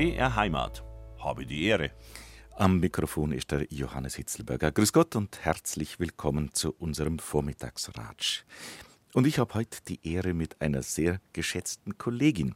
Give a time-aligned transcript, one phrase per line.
[0.00, 0.82] BR Heimat.
[1.18, 1.90] Habe die Ehre.
[2.56, 4.72] Am Mikrofon ist der Johannes Hitzelberger.
[4.72, 8.46] Grüß Gott und herzlich willkommen zu unserem Vormittagsratsch.
[9.12, 12.54] Und ich habe heute die Ehre mit einer sehr geschätzten Kollegin.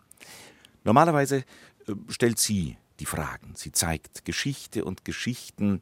[0.84, 1.44] Normalerweise
[1.86, 3.52] äh, stellt sie die Fragen.
[3.56, 5.80] Sie zeigt Geschichte und Geschichten.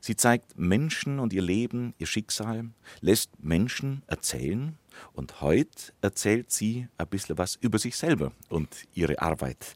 [0.00, 2.70] Sie zeigt Menschen und ihr Leben, ihr Schicksal,
[3.00, 4.78] lässt Menschen erzählen.
[5.12, 9.74] Und heute erzählt sie ein bisschen was über sich selber und ihre Arbeit.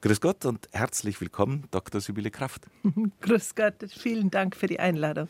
[0.00, 2.00] Grüß Gott und herzlich willkommen, Dr.
[2.00, 2.66] Sibylle Kraft.
[3.20, 5.28] Grüß Gott, vielen Dank für die Einladung.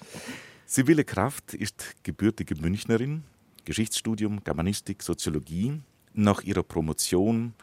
[0.66, 3.23] Sibylle Kraft ist gebürtige Münchnerin,
[3.64, 5.80] Geschichtsstudium, Germanistik, Soziologie.
[6.12, 7.55] Nach ihrer Promotion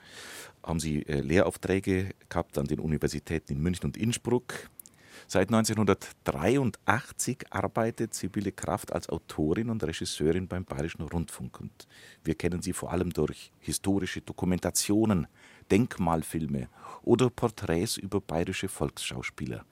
[0.64, 4.70] haben sie äh, Lehraufträge gehabt an den Universitäten in München und Innsbruck.
[5.28, 11.60] Seit 1983 arbeitet Sibylle Kraft als Autorin und Regisseurin beim Bayerischen Rundfunk.
[11.60, 11.88] Und
[12.24, 15.28] wir kennen sie vor allem durch historische Dokumentationen,
[15.72, 16.70] Denkmalfilme
[17.04, 19.66] oder Porträts über bayerische Volksschauspieler.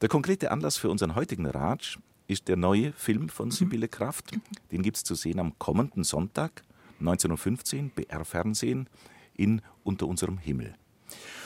[0.00, 4.32] Der konkrete Anlass für unseren heutigen Ratsch ist der neue Film von Sibylle Kraft.
[4.72, 6.62] Den gibt es zu sehen am kommenden Sonntag,
[7.00, 8.88] 1915, BR Fernsehen
[9.34, 10.74] in Unter unserem Himmel.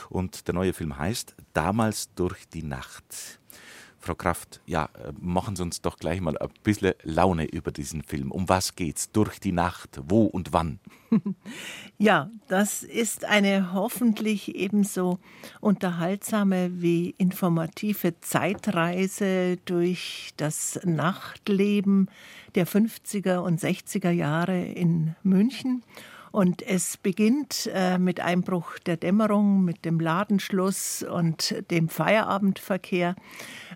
[0.09, 3.39] Und der neue Film heißt Damals durch die Nacht.
[4.01, 8.01] Frau Kraft, ja, äh, machen Sie uns doch gleich mal ein bisschen Laune über diesen
[8.01, 8.31] Film.
[8.31, 9.11] Um was geht's?
[9.11, 10.79] Durch die Nacht, wo und wann?
[11.97, 15.19] Ja, das ist eine hoffentlich ebenso
[15.59, 22.09] unterhaltsame wie informative Zeitreise durch das Nachtleben
[22.55, 25.83] der 50er und 60er Jahre in München.
[26.31, 33.15] Und es beginnt äh, mit Einbruch der Dämmerung, mit dem Ladenschluss und dem Feierabendverkehr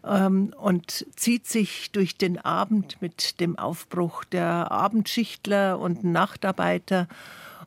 [0.06, 7.08] ähm, und zieht sich durch den Abend mit dem Aufbruch der Abendschichtler und Nachtarbeiter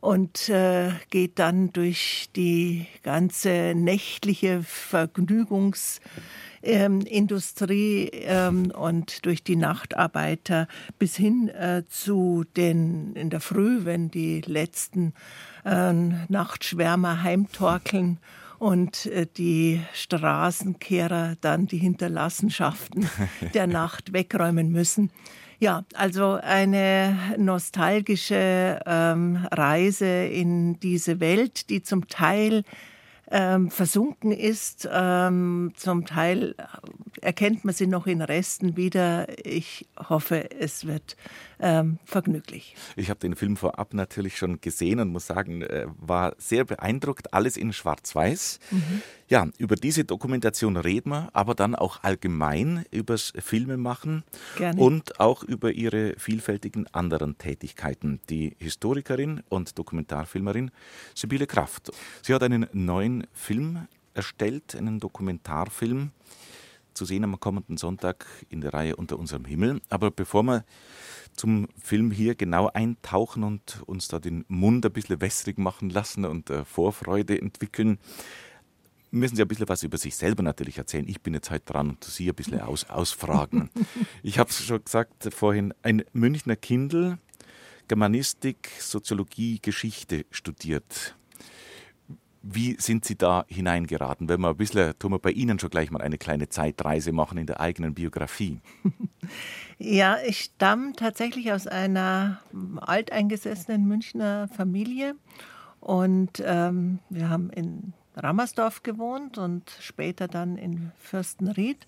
[0.07, 5.99] und äh, geht dann durch die ganze nächtliche Vergnügungs-
[6.63, 10.69] ähm, ähm, und durch die Nachtarbeiter
[11.01, 15.13] bis hin äh, zu den in der Früh, wenn die letzten
[15.65, 18.19] äh, Nachtschwärmer heimtorkeln
[18.61, 23.11] und äh, die Straßenkehrer dann die Hinterlassenschaften
[23.55, 25.11] der Nacht wegräumen müssen.
[25.59, 32.63] Ja, also eine nostalgische ähm, Reise in diese Welt, die zum Teil
[33.31, 34.87] ähm, versunken ist.
[34.93, 36.55] Ähm, zum Teil
[37.23, 39.27] erkennt man sie noch in Resten wieder.
[39.47, 41.17] Ich hoffe, es wird
[41.61, 42.75] ähm, vergnüglich.
[42.97, 47.33] Ich habe den Film vorab natürlich schon gesehen und muss sagen, äh, war sehr beeindruckt.
[47.33, 48.59] Alles in Schwarz-Weiß.
[48.71, 49.03] Mhm.
[49.29, 54.23] Ja, über diese Dokumentation reden wir, aber dann auch allgemein übers Filmemachen
[54.57, 54.81] Gerne.
[54.81, 58.21] und auch über ihre vielfältigen anderen Tätigkeiten.
[58.31, 60.71] Die Historikerin und Dokumentarfilmerin
[61.15, 61.91] Sibylle Kraft.
[62.23, 66.11] Sie hat einen neuen Film erstellt, einen Dokumentarfilm
[66.95, 69.81] zu sehen am kommenden Sonntag in der Reihe Unter unserem Himmel.
[69.91, 70.65] Aber bevor wir
[71.35, 76.25] zum Film hier genau eintauchen und uns da den Mund ein bisschen wässrig machen lassen
[76.25, 77.99] und äh, Vorfreude entwickeln,
[79.11, 81.09] müssen Sie ein bisschen was über sich selber natürlich erzählen.
[81.09, 83.71] Ich bin jetzt heute dran und Sie ein bisschen aus, ausfragen.
[84.23, 87.19] ich habe es schon gesagt vorhin, ein Münchner Kindl,
[87.89, 91.17] Germanistik, Soziologie, Geschichte studiert.
[92.49, 94.29] Wie sind Sie da hineingeraten?
[94.29, 97.39] Wenn wir ein bisschen, tun wir bei Ihnen schon gleich mal eine kleine Zeitreise machen
[97.39, 98.61] in der eigenen Biografie.
[99.79, 102.41] Ja, ich stamme tatsächlich aus einer
[102.81, 105.17] alteingesessenen Münchner Familie
[105.81, 111.87] und ähm, wir haben in Rammersdorf gewohnt und später dann in Fürstenried.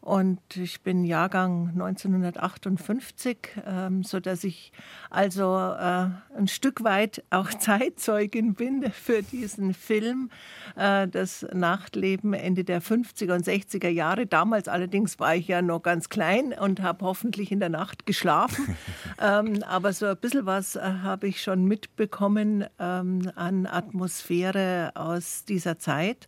[0.00, 4.72] Und ich bin Jahrgang 1958, ähm, so dass ich
[5.10, 10.30] also äh, ein Stück weit auch Zeitzeugin bin für diesen Film,
[10.74, 14.26] äh, das Nachtleben Ende der 50er und 60er Jahre.
[14.26, 18.76] Damals allerdings war ich ja noch ganz klein und habe hoffentlich in der Nacht geschlafen.
[19.20, 25.44] ähm, aber so ein bisschen was äh, habe ich schon mitbekommen ähm, an Atmosphäre aus
[25.44, 26.26] dieser Zeit.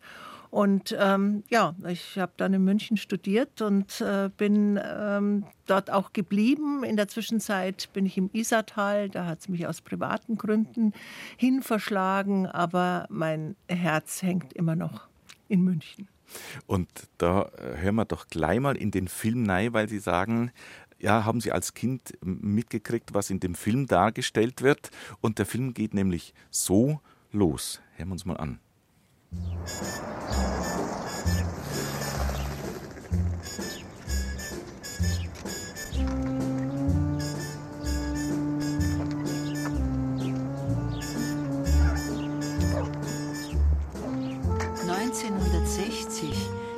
[0.52, 6.12] Und ähm, ja, ich habe dann in München studiert und äh, bin ähm, dort auch
[6.12, 6.84] geblieben.
[6.84, 10.92] In der Zwischenzeit bin ich im Isartal, da hat es mich aus privaten Gründen
[11.38, 15.08] hin verschlagen, aber mein Herz hängt immer noch
[15.48, 16.06] in München.
[16.66, 20.52] Und da äh, hören wir doch gleich mal in den Film rein, weil Sie sagen,
[20.98, 24.90] ja, haben Sie als Kind mitgekriegt, was in dem Film dargestellt wird.
[25.22, 27.00] Und der Film geht nämlich so
[27.30, 27.80] los.
[27.96, 28.58] Hören wir uns mal an.
[45.12, 46.30] 1960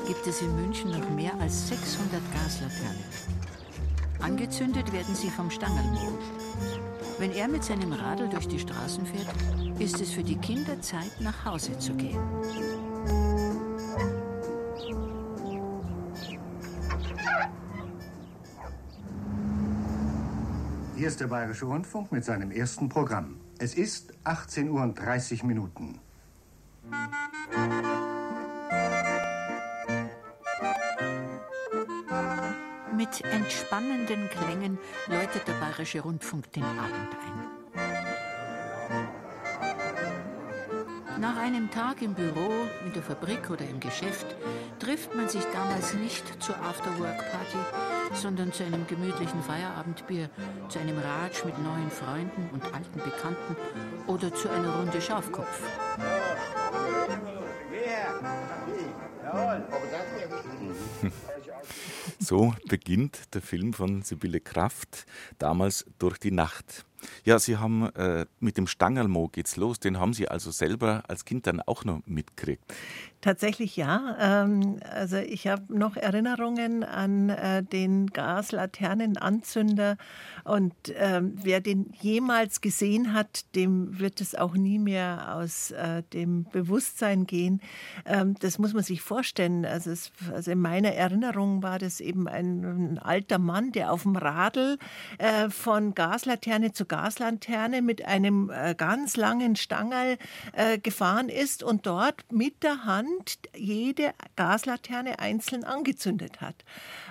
[0.07, 3.05] gibt es in München noch mehr als 600 Gaslaternen.
[4.21, 6.19] Angezündet werden sie vom Stangerlmo.
[7.19, 11.13] Wenn er mit seinem Radl durch die Straßen fährt, ist es für die Kinder Zeit,
[11.21, 12.19] nach Hause zu gehen.
[20.97, 23.37] Hier ist der Bayerische Rundfunk mit seinem ersten Programm.
[23.59, 24.99] Es ist 18 Uhr und
[32.97, 37.49] Mit entspannenden Klängen läutet der Bayerische Rundfunk den Abend ein.
[41.21, 42.51] Nach einem Tag im Büro,
[42.85, 44.27] in der Fabrik oder im Geschäft
[44.79, 47.59] trifft man sich damals nicht zur Afterwork-Party,
[48.13, 50.31] sondern zu einem gemütlichen Feierabendbier,
[50.69, 53.57] zu einem Ratsch mit neuen Freunden und alten Bekannten
[54.07, 55.63] oder zu einer Runde Schafkopf.
[62.25, 65.05] So beginnt der Film von Sibylle Kraft,
[65.39, 66.87] damals durch die Nacht.
[67.25, 69.81] Ja, Sie haben äh, mit dem Stangerlmo geht's los.
[69.81, 72.63] Den haben Sie also selber als Kind dann auch noch mitgekriegt.
[73.25, 74.17] Tatsächlich ja.
[74.21, 79.97] Ähm, also ich habe noch Erinnerungen an äh, den Gaslaternenanzünder
[80.45, 86.03] und ähm, wer den jemals gesehen hat, dem wird es auch nie mehr aus äh,
[86.13, 87.63] dem Bewusstsein gehen.
[88.05, 89.65] Ähm, das muss man sich vorstellen.
[89.65, 94.03] Also, es, also, in meiner Erinnerung war das eben ein, ein alter Mann, der auf
[94.03, 94.77] dem Radl
[95.17, 100.17] äh, von Gaslaterne zu Gaslaterne mit einem äh, ganz langen Stangerl
[100.53, 106.55] äh, gefahren ist und dort mit der Hand jede Gaslaterne einzeln angezündet hat.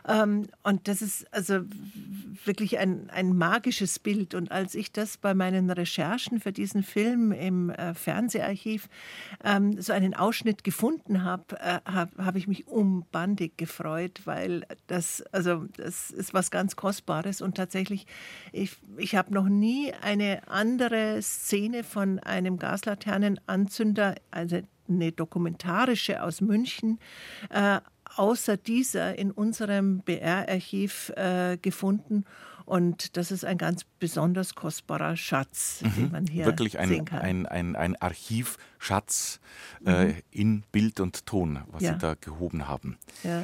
[0.08, 1.62] Ähm, und das ist also
[2.46, 4.36] wirklich ein, ein magisches Bild.
[4.36, 8.88] Und als ich das bei meinen Recherchen für diesen Film im äh, Fernseharchiv
[9.44, 15.24] ähm, so einen Ausschnitt gefunden habe, äh, habe hab ich mich umbandig gefreut, weil das,
[15.34, 17.42] also das ist was ganz Kostbares.
[17.42, 18.08] Und tatsächlich,
[18.54, 26.42] ich, ich habe noch nie eine andere Szene von einem Gaslaternenanzünder, also eine dokumentarische aus
[26.42, 27.00] München,
[27.50, 27.80] äh,
[28.16, 32.26] außer dieser in unserem BR-Archiv äh, gefunden.
[32.66, 35.96] Und das ist ein ganz besonders kostbarer Schatz, mhm.
[35.96, 37.20] den man hier Wirklich ein, sehen kann.
[37.20, 39.40] ein, ein, ein Archivschatz
[39.86, 40.16] äh, mhm.
[40.32, 41.94] in Bild und Ton, was ja.
[41.94, 42.98] Sie da gehoben haben.
[43.24, 43.44] Ja.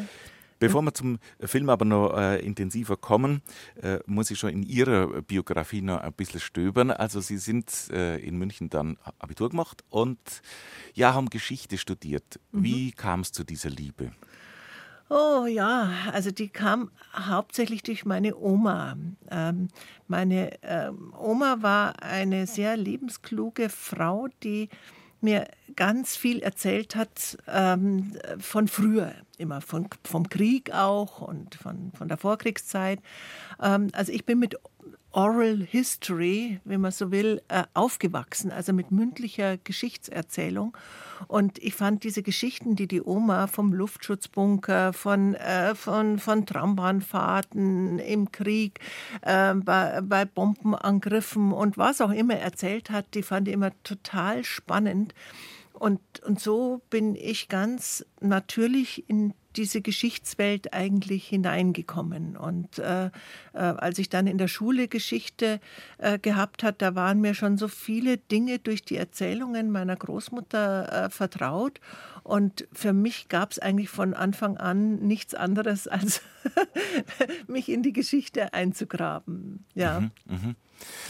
[0.60, 3.42] Bevor wir zum Film aber noch äh, intensiver kommen,
[3.82, 6.92] äh, muss ich schon in Ihrer Biografie noch ein bisschen stöbern.
[6.92, 10.20] Also Sie sind äh, in München dann Abitur gemacht und
[10.94, 12.40] ja, haben Geschichte studiert.
[12.52, 12.64] Mhm.
[12.64, 14.12] Wie kam es zu dieser Liebe?
[15.12, 18.96] Oh ja, also die kam hauptsächlich durch meine Oma.
[19.32, 19.70] Ähm,
[20.08, 24.70] meine ähm, Oma war eine sehr lebenskluge Frau, die
[25.22, 31.92] mir ganz viel erzählt hat ähm, von früher, immer von, vom Krieg auch und von,
[31.98, 33.00] von der Vorkriegszeit.
[33.62, 34.58] Ähm, also ich bin mit
[35.12, 40.78] Oral History, wenn man so will, äh, aufgewachsen, also mit mündlicher Geschichtserzählung.
[41.28, 48.00] Und ich fand diese Geschichten, die die Oma vom Luftschutzbunker, von, äh, von, von Trambahnfahrten
[48.00, 48.80] im Krieg,
[49.22, 54.44] äh, bei, bei Bombenangriffen und was auch immer erzählt hat, die fand ich immer total
[54.44, 55.14] spannend.
[55.74, 62.38] Und, und so bin ich ganz natürlich in diese Geschichtswelt eigentlich hineingekommen.
[62.38, 63.10] Und äh, äh,
[63.54, 65.60] als ich dann in der Schule Geschichte
[65.98, 71.06] äh, gehabt hat, da waren mir schon so viele Dinge durch die Erzählungen meiner Großmutter
[71.06, 71.80] äh, vertraut.
[72.30, 76.22] Und für mich gab es eigentlich von Anfang an nichts anderes, als
[77.48, 79.66] mich in die Geschichte einzugraben.
[79.74, 80.02] Ja.
[80.02, 80.56] Mhm, mh.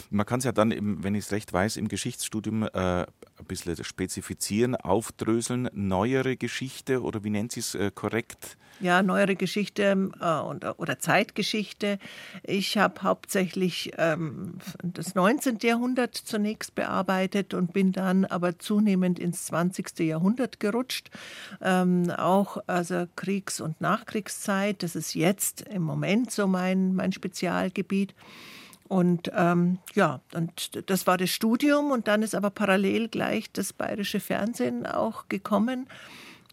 [0.08, 0.72] Man kann es ja dann,
[1.04, 3.06] wenn ich es recht weiß, im Geschichtsstudium äh, ein
[3.46, 8.56] bisschen spezifizieren, aufdröseln, neuere Geschichte oder wie nennt sie es äh, korrekt?
[8.80, 11.98] Ja, neuere Geschichte äh, und, oder Zeitgeschichte.
[12.42, 15.58] Ich habe hauptsächlich ähm, das 19.
[15.62, 19.98] Jahrhundert zunächst bearbeitet und bin dann aber zunehmend ins 20.
[20.00, 21.10] Jahrhundert gerutscht.
[21.60, 28.14] Ähm, auch also Kriegs- und Nachkriegszeit, das ist jetzt im Moment so mein, mein Spezialgebiet.
[28.88, 33.72] Und ähm, ja, und das war das Studium und dann ist aber parallel gleich das
[33.72, 35.86] bayerische Fernsehen auch gekommen.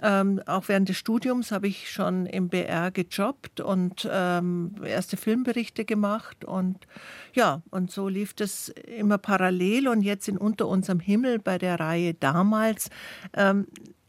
[0.01, 5.86] Ähm, auch während des Studiums habe ich schon im BR gejobbt und ähm, erste Filmberichte
[5.86, 6.88] gemacht und
[7.34, 11.80] ja, und so lief das immer parallel und jetzt in Unter unserem Himmel bei der
[11.80, 12.89] Reihe damals
[13.34, 13.68] ähm,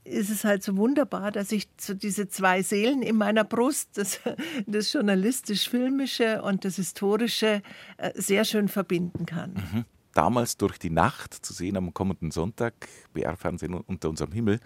[0.09, 4.21] ist es halt so wunderbar, dass ich so diese zwei Seelen in meiner Brust, das,
[4.67, 7.63] das journalistisch-filmische und das historische,
[7.99, 9.55] äh, sehr schön verbinden kann.
[9.55, 9.85] Mhm.
[10.15, 12.75] Damals durch die Nacht zu sehen am kommenden Sonntag,
[13.13, 14.59] BR-Fernsehen unter unserem Himmel.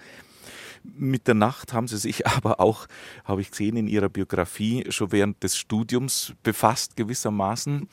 [0.84, 2.86] Mit der Nacht haben Sie sich aber auch,
[3.24, 7.88] habe ich gesehen, in Ihrer Biografie schon während des Studiums befasst, gewissermaßen.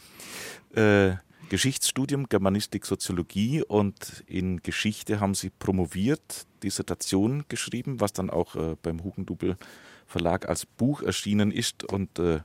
[0.74, 1.16] Äh,
[1.50, 8.76] Geschichtsstudium, Germanistik, Soziologie und in Geschichte haben Sie promoviert, Dissertation geschrieben, was dann auch äh,
[8.82, 9.58] beim Hugendubel
[10.06, 12.42] Verlag als Buch erschienen ist und äh,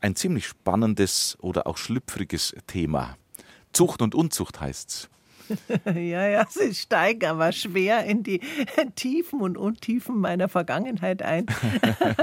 [0.00, 3.16] ein ziemlich spannendes oder auch schlüpfriges Thema.
[3.72, 5.08] Zucht und Unzucht heißt's.
[5.86, 8.40] ja, ja, sie steigen aber schwer in die
[8.94, 11.46] Tiefen und Untiefen meiner Vergangenheit ein.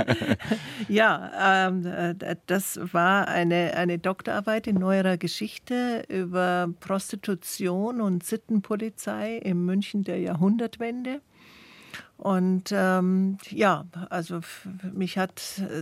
[0.88, 9.38] ja, ähm, äh, das war eine, eine Doktorarbeit in neuerer Geschichte über Prostitution und Sittenpolizei
[9.38, 11.22] im München der Jahrhundertwende.
[12.18, 14.42] Und ähm, ja, also
[14.94, 15.42] mich hat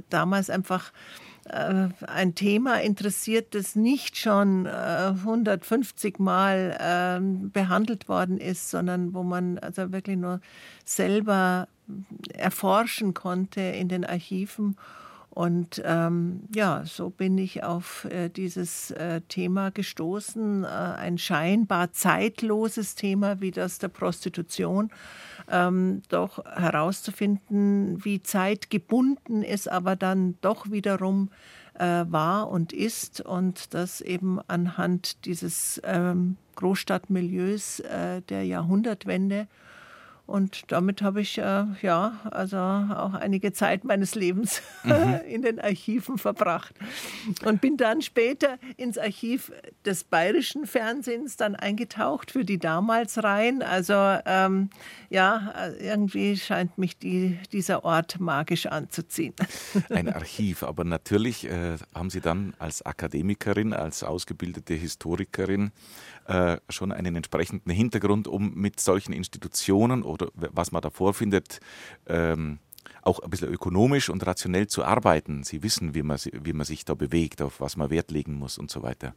[0.09, 8.37] damals einfach äh, ein Thema interessiert, das nicht schon 150 äh, Mal ähm, behandelt worden
[8.37, 10.41] ist, sondern wo man also wirklich nur
[10.85, 11.67] selber
[12.33, 14.75] erforschen konnte in den Archiven.
[15.29, 21.91] Und ähm, ja, so bin ich auf äh, dieses äh, Thema gestoßen, äh, ein scheinbar
[21.91, 24.89] zeitloses Thema wie das der Prostitution,
[25.49, 31.29] ähm, doch herauszufinden, wie zeitgebunden es aber dann doch wiederum
[31.75, 39.47] äh, war und ist und das eben anhand dieses ähm, Großstadtmilieus äh, der Jahrhundertwende
[40.29, 45.19] und damit habe ich äh, ja also auch einige Zeit meines Lebens mhm.
[45.27, 46.75] in den Archiven verbracht
[47.43, 49.51] und bin dann später ins Archiv
[49.85, 53.63] des bayerischen Fernsehens dann eingetaucht für die damals rein.
[53.63, 53.93] Also
[54.25, 54.69] ähm,
[55.09, 59.33] ja, irgendwie scheint mich die, dieser Ort magisch anzuziehen.
[59.89, 65.71] Ein Archiv, aber natürlich äh, haben Sie dann als Akademikerin, als ausgebildete Historikerin
[66.29, 71.59] äh, schon einen entsprechenden Hintergrund, um mit solchen Institutionen oder was man da vorfindet,
[72.05, 72.59] ähm,
[73.01, 75.43] auch ein bisschen ökonomisch und rationell zu arbeiten.
[75.43, 78.59] Sie wissen, wie man, wie man sich da bewegt, auf was man Wert legen muss
[78.59, 79.15] und so weiter.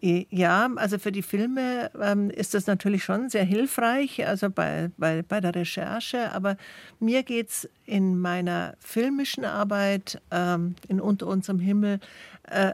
[0.00, 5.22] Ja, also für die Filme ähm, ist das natürlich schon sehr hilfreich, also bei, bei,
[5.22, 6.32] bei der Recherche.
[6.32, 6.56] Aber
[7.00, 12.00] mir geht es in meiner filmischen Arbeit ähm, in Unter unserem Himmel
[12.44, 12.72] äh,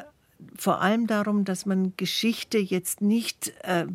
[0.57, 3.87] vor allem darum, dass man Geschichte jetzt nicht äh,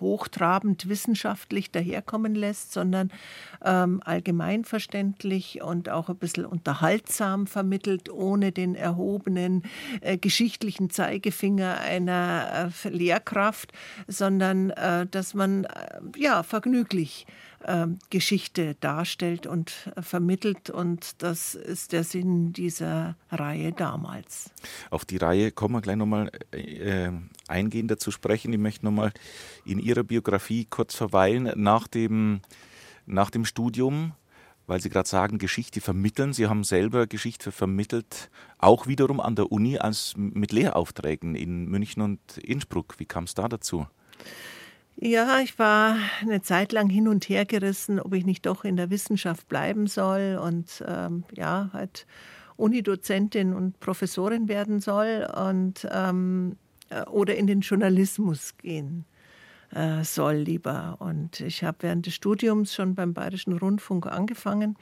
[0.00, 3.10] hochtrabend wissenschaftlich daherkommen lässt, sondern
[3.64, 9.62] ähm, allgemeinverständlich und auch ein bisschen unterhaltsam vermittelt, ohne den erhobenen
[10.00, 13.72] äh, geschichtlichen Zeigefinger einer äh, Lehrkraft,
[14.06, 15.68] sondern äh, dass man äh,
[16.16, 17.38] ja vergnüglich ähm,
[18.10, 20.70] Geschichte darstellt und äh, vermittelt.
[20.70, 24.50] Und das ist der Sinn dieser Reihe damals.
[24.90, 27.10] Auf die Reihe kommen wir gleich nochmal äh,
[27.48, 28.52] eingehender zu sprechen.
[28.52, 29.12] Ich möchte nochmal
[29.64, 31.52] in Ihrer Biografie kurz verweilen.
[31.56, 32.40] Nach dem,
[33.06, 34.12] nach dem Studium
[34.68, 36.34] weil Sie gerade sagen, Geschichte vermitteln.
[36.34, 42.02] Sie haben selber Geschichte vermittelt, auch wiederum an der Uni als mit Lehraufträgen in München
[42.02, 42.96] und Innsbruck.
[42.98, 43.86] Wie kam es da dazu?
[45.00, 48.76] Ja, ich war eine Zeit lang hin und her gerissen, ob ich nicht doch in
[48.76, 52.04] der Wissenschaft bleiben soll und ähm, ja, halt
[52.56, 56.56] Unidozentin und Professorin werden soll und ähm,
[56.90, 59.04] äh, oder in den Journalismus gehen
[59.72, 60.96] äh, soll lieber.
[60.98, 64.76] Und ich habe während des Studiums schon beim Bayerischen Rundfunk angefangen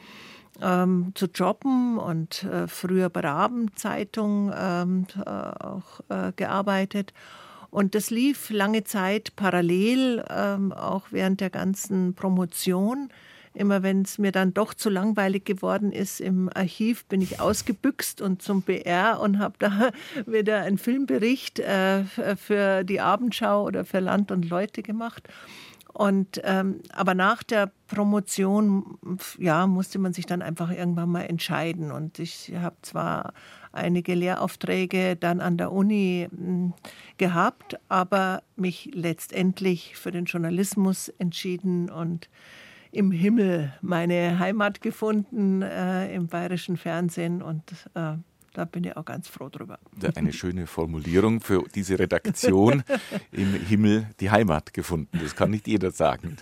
[0.62, 7.12] ähm, zu jobben und äh, früher bei der Abendzeitung ähm, äh, auch äh, gearbeitet.
[7.76, 13.10] Und das lief lange Zeit parallel, ähm, auch während der ganzen Promotion.
[13.52, 18.22] Immer wenn es mir dann doch zu langweilig geworden ist im Archiv, bin ich ausgebüxt
[18.22, 19.90] und zum BR und habe da
[20.26, 22.04] wieder einen Filmbericht äh,
[22.36, 25.28] für die Abendschau oder für Land und Leute gemacht.
[25.96, 28.98] Und ähm, aber nach der Promotion,
[29.38, 31.90] ja, musste man sich dann einfach irgendwann mal entscheiden.
[31.90, 33.32] Und ich habe zwar
[33.72, 36.74] einige Lehraufträge dann an der Uni hm,
[37.16, 42.28] gehabt, aber mich letztendlich für den Journalismus entschieden und
[42.92, 48.16] im Himmel meine Heimat gefunden äh, im bayerischen Fernsehen und äh,
[48.56, 49.78] da bin ich auch ganz froh drüber.
[50.14, 52.82] Eine schöne Formulierung für diese Redaktion.
[53.30, 55.18] Im Himmel die Heimat gefunden.
[55.22, 56.38] Das kann nicht jeder sagen.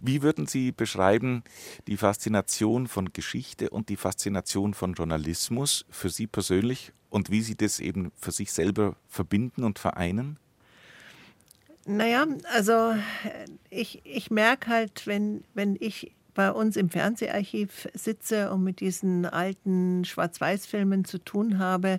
[0.00, 1.44] Wie würden Sie beschreiben
[1.86, 7.54] die Faszination von Geschichte und die Faszination von Journalismus für Sie persönlich und wie Sie
[7.54, 10.38] das eben für sich selber verbinden und vereinen?
[11.84, 12.94] Naja, also
[13.68, 19.26] ich, ich merke halt, wenn, wenn ich bei uns im Fernseharchiv sitze und mit diesen
[19.26, 21.98] alten Schwarz-Weiß-Filmen zu tun habe,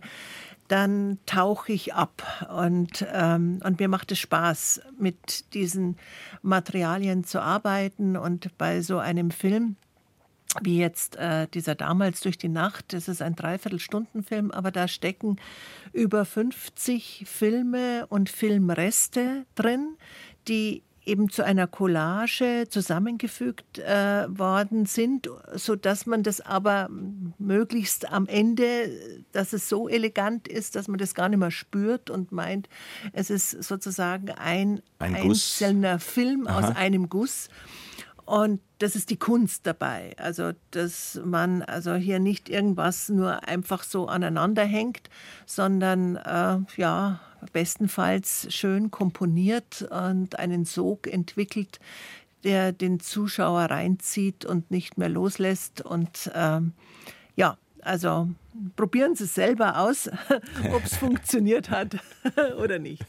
[0.69, 5.97] dann tauche ich ab und, ähm, und mir macht es Spaß, mit diesen
[6.41, 9.75] Materialien zu arbeiten und bei so einem Film
[10.61, 12.93] wie jetzt äh, dieser damals durch die Nacht.
[12.93, 15.35] Das ist ein Dreiviertelstundenfilm, aber da stecken
[15.91, 19.97] über 50 Filme und Filmreste drin,
[20.47, 26.89] die eben zu einer Collage zusammengefügt äh, worden sind, so dass man das aber
[27.37, 28.91] möglichst am Ende,
[29.31, 32.69] dass es so elegant ist, dass man das gar nicht mehr spürt und meint,
[33.13, 36.59] es ist sozusagen ein, ein einzelner Film Aha.
[36.59, 37.49] aus einem Guss.
[38.29, 40.13] Und das ist die Kunst dabei.
[40.19, 45.09] Also, dass man also hier nicht irgendwas nur einfach so aneinander hängt,
[45.47, 47.21] sondern äh, ja,
[47.53, 51.79] bestenfalls schön komponiert und einen Sog entwickelt,
[52.43, 55.81] der den Zuschauer reinzieht und nicht mehr loslässt.
[55.81, 56.73] Und ähm,
[57.35, 58.29] ja, also
[58.75, 60.09] probieren Sie es selber aus,
[60.73, 61.97] ob es funktioniert hat
[62.61, 63.05] oder nicht.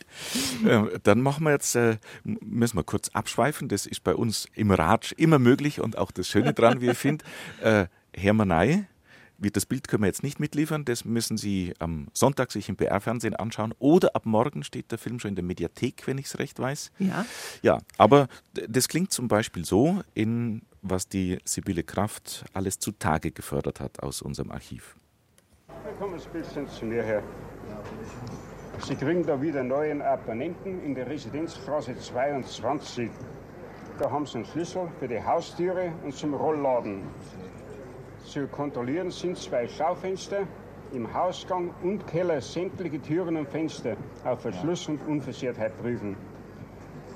[1.02, 3.68] Dann machen wir jetzt, äh, müssen wir kurz abschweifen.
[3.68, 6.98] Das ist bei uns im Ratsch immer möglich und auch das Schöne dran, wie ich
[6.98, 7.24] finde.
[7.62, 8.86] Äh, Hermanei,
[9.38, 13.34] das Bild können wir jetzt nicht mitliefern, das müssen Sie am Sonntag sich im BR-Fernsehen
[13.34, 16.58] anschauen oder ab morgen steht der Film schon in der Mediathek, wenn ich es recht
[16.58, 16.90] weiß.
[16.98, 17.24] Ja.
[17.62, 23.80] Ja, aber das klingt zum Beispiel so, in was die Sibylle Kraft alles zutage gefördert
[23.80, 24.96] hat aus unserem Archiv.
[25.98, 27.22] Kommen Sie ein bisschen zu mir her.
[28.80, 33.10] Sie kriegen da wieder neuen Abonnenten in der Residenzstraße 22.
[33.98, 37.02] Da haben Sie einen Schlüssel für die Haustüre und zum Rollladen.
[38.24, 40.46] Zu kontrollieren sind zwei Schaufenster
[40.92, 46.16] im Hausgang und Keller sämtliche Türen und Fenster auf Verschluss und Unversehrtheit prüfen.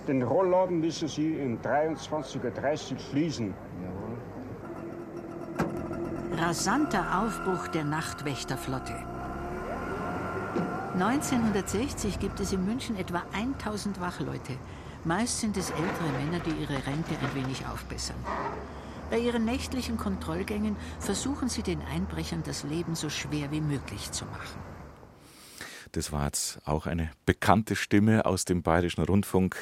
[0.07, 3.55] Den Rollladen müssen Sie um 23.30 Uhr schließen.
[6.37, 8.95] Rasanter Aufbruch der Nachtwächterflotte.
[10.95, 14.59] 1960 gibt es in München etwa 1000 Wachleute.
[15.05, 18.17] Meist sind es ältere Männer, die ihre Rente ein wenig aufbessern.
[19.11, 24.25] Bei ihren nächtlichen Kontrollgängen versuchen sie den Einbrechern das Leben so schwer wie möglich zu
[24.27, 24.74] machen.
[25.94, 29.57] Das war jetzt auch eine bekannte Stimme aus dem Bayerischen Rundfunk,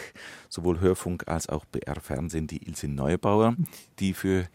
[0.48, 3.54] sowohl Hörfunk als auch BR-Fernsehen, die Ilse Neubauer,
[3.98, 4.48] die für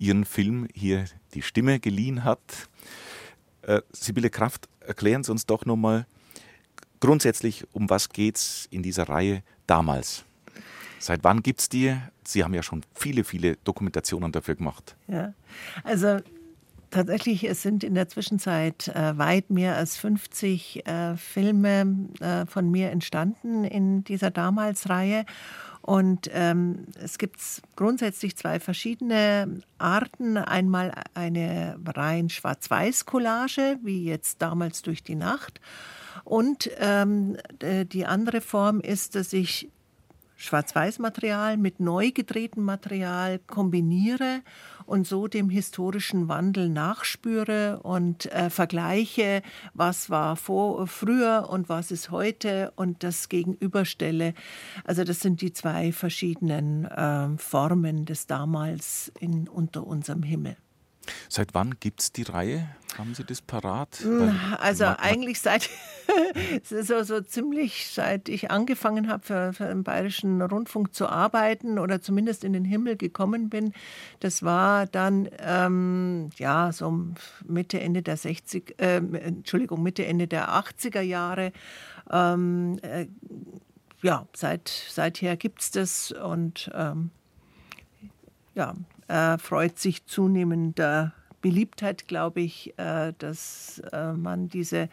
[0.00, 2.40] ihren Film hier die Stimme geliehen hat.
[3.62, 6.04] Äh, Sibylle Kraft, erklären Sie uns doch nochmal
[6.98, 10.24] grundsätzlich, um was geht es in dieser Reihe damals?
[10.98, 11.96] Seit wann gibt es die?
[12.24, 14.96] Sie haben ja schon viele, viele Dokumentationen dafür gemacht.
[15.06, 15.32] Ja,
[15.84, 16.18] also
[16.90, 22.70] tatsächlich, es sind in der Zwischenzeit äh, weit mehr als 50 äh, Filme äh, von
[22.70, 25.24] mir entstanden in dieser Damals-Reihe.
[25.82, 27.40] Und ähm, es gibt
[27.74, 30.36] grundsätzlich zwei verschiedene Arten.
[30.36, 35.60] Einmal eine rein Schwarz-Weiß-Collage, wie jetzt damals durch die Nacht.
[36.24, 39.70] Und ähm, die andere Form ist, dass ich
[40.40, 44.40] Schwarz-Weiß-Material mit neu gedrehtem Material kombiniere
[44.86, 49.42] und so dem historischen Wandel nachspüre und äh, vergleiche,
[49.74, 54.32] was war vor, früher und was ist heute und das gegenüberstelle.
[54.84, 60.56] Also das sind die zwei verschiedenen äh, Formen des damals in, unter unserem Himmel.
[61.28, 62.68] Seit wann gibt es die Reihe?
[62.98, 64.00] Haben Sie das parat?
[64.02, 65.68] Hm, also eigentlich seit
[66.64, 72.02] so, so ziemlich seit ich angefangen habe für, für den Bayerischen Rundfunk zu arbeiten oder
[72.02, 73.72] zumindest in den Himmel gekommen bin.
[74.18, 76.92] Das war dann ähm, ja so
[77.46, 81.52] Mitte Ende der 60 äh, Entschuldigung Mitte Ende der 80er Jahre.
[82.10, 83.06] Ähm, äh,
[84.02, 87.10] ja, seit, seither gibt es das und ähm,
[88.54, 88.74] ja,
[89.10, 94.88] äh, freut sich zunehmender Beliebtheit, glaube ich, äh, dass äh, man diese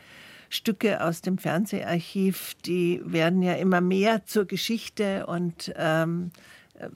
[0.49, 6.31] Stücke aus dem Fernseharchiv, die werden ja immer mehr zur Geschichte und ähm,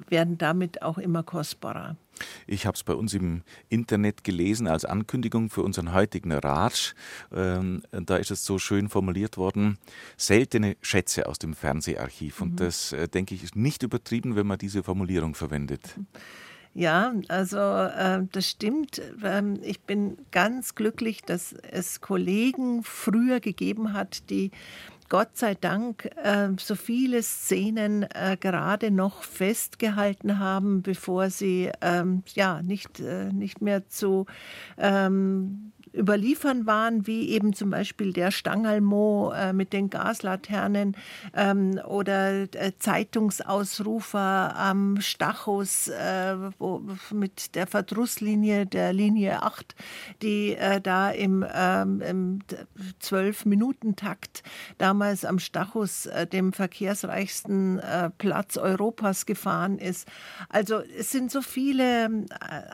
[0.07, 1.97] werden damit auch immer kostbarer.
[2.47, 6.93] Ich habe es bei uns im Internet gelesen als Ankündigung für unseren heutigen Ratsch.
[7.33, 9.79] Ähm, da ist es so schön formuliert worden,
[10.17, 12.41] seltene Schätze aus dem Fernseharchiv.
[12.41, 12.57] Und mhm.
[12.57, 15.95] das, äh, denke ich, ist nicht übertrieben, wenn man diese Formulierung verwendet.
[16.73, 19.01] Ja, also äh, das stimmt.
[19.23, 24.51] Ähm, ich bin ganz glücklich, dass es Kollegen früher gegeben hat, die
[25.09, 32.23] Gott sei Dank äh, so viele Szenen äh, gerade noch festgehalten haben, bevor sie ähm,
[32.33, 34.25] ja nicht, äh, nicht mehr zu
[34.77, 40.95] ähm, überliefern waren, wie eben zum Beispiel der Stangalmo äh, mit den Gaslaternen
[41.35, 49.75] ähm, oder äh, Zeitungsausrufer am Stachus äh, wo, mit der Verdrusslinie der Linie 8,
[50.21, 52.39] die äh, da im, ähm, im
[53.01, 54.43] 12-Minuten-Takt
[54.77, 60.07] damals am Stachus, äh, dem verkehrsreichsten äh, Platz Europas, gefahren ist.
[60.49, 62.25] Also es sind so viele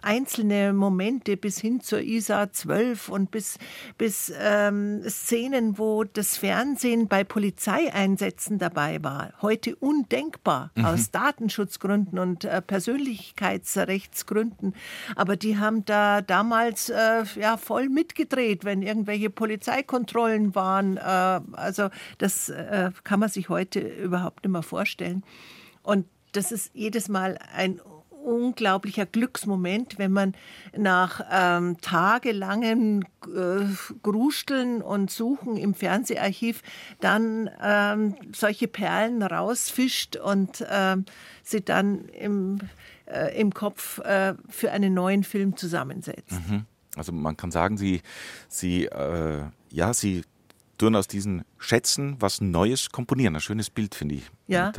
[0.02, 3.58] einzelne Momente bis hin zur ISA 12 und bis,
[3.98, 9.34] bis ähm, Szenen, wo das Fernsehen bei Polizeieinsätzen dabei war.
[9.42, 10.86] Heute undenkbar mhm.
[10.86, 14.76] aus Datenschutzgründen und äh, Persönlichkeitsrechtsgründen.
[15.16, 20.98] Aber die haben da damals äh, ja voll mitgedreht, wenn irgendwelche Polizeikontrollen waren.
[20.98, 25.24] Äh, also das äh, kann man sich heute überhaupt nicht mehr vorstellen.
[25.84, 27.80] Und das ist jedes Mal ein
[28.28, 30.36] unglaublicher Glücksmoment, wenn man
[30.76, 33.66] nach ähm, tagelangen äh,
[34.04, 36.62] Grusteln und Suchen im Fernseharchiv
[37.00, 41.06] dann ähm, solche Perlen rausfischt und ähm,
[41.42, 42.60] sie dann im,
[43.06, 46.34] äh, im Kopf äh, für einen neuen Film zusammensetzt.
[46.50, 46.66] Mhm.
[46.98, 48.02] Also man kann sagen, sie,
[48.50, 50.24] sie, äh, ja, sie
[50.78, 53.36] tun aus diesen Schätzen was Neues komponieren.
[53.36, 54.24] Ein schönes Bild, finde ich.
[54.48, 54.72] Ja,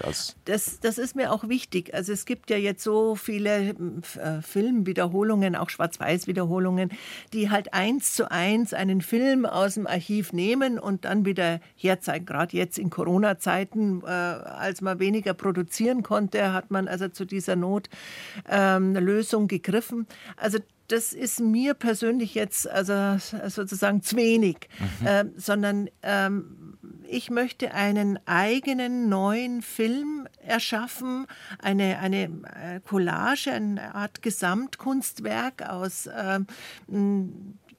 [0.47, 1.93] das, das ist mir auch wichtig.
[1.93, 3.75] Also es gibt ja jetzt so viele
[4.17, 6.91] äh, Filmwiederholungen, auch Schwarz-Weiß-Wiederholungen,
[7.35, 12.25] die halt eins zu eins einen Film aus dem Archiv nehmen und dann wieder herzeigen.
[12.25, 17.57] Gerade jetzt in Corona-Zeiten, äh, als man weniger produzieren konnte, hat man also zu dieser
[17.57, 20.07] Notlösung ähm, gegriffen.
[20.37, 24.69] Also das ist mir persönlich jetzt also sozusagen zu wenig,
[25.01, 25.07] mhm.
[25.07, 31.27] äh, sondern ähm, ich möchte einen eigenen neuen Film erschaffen,
[31.59, 36.47] eine, eine äh, Collage, eine Art Gesamtkunstwerk aus ähm,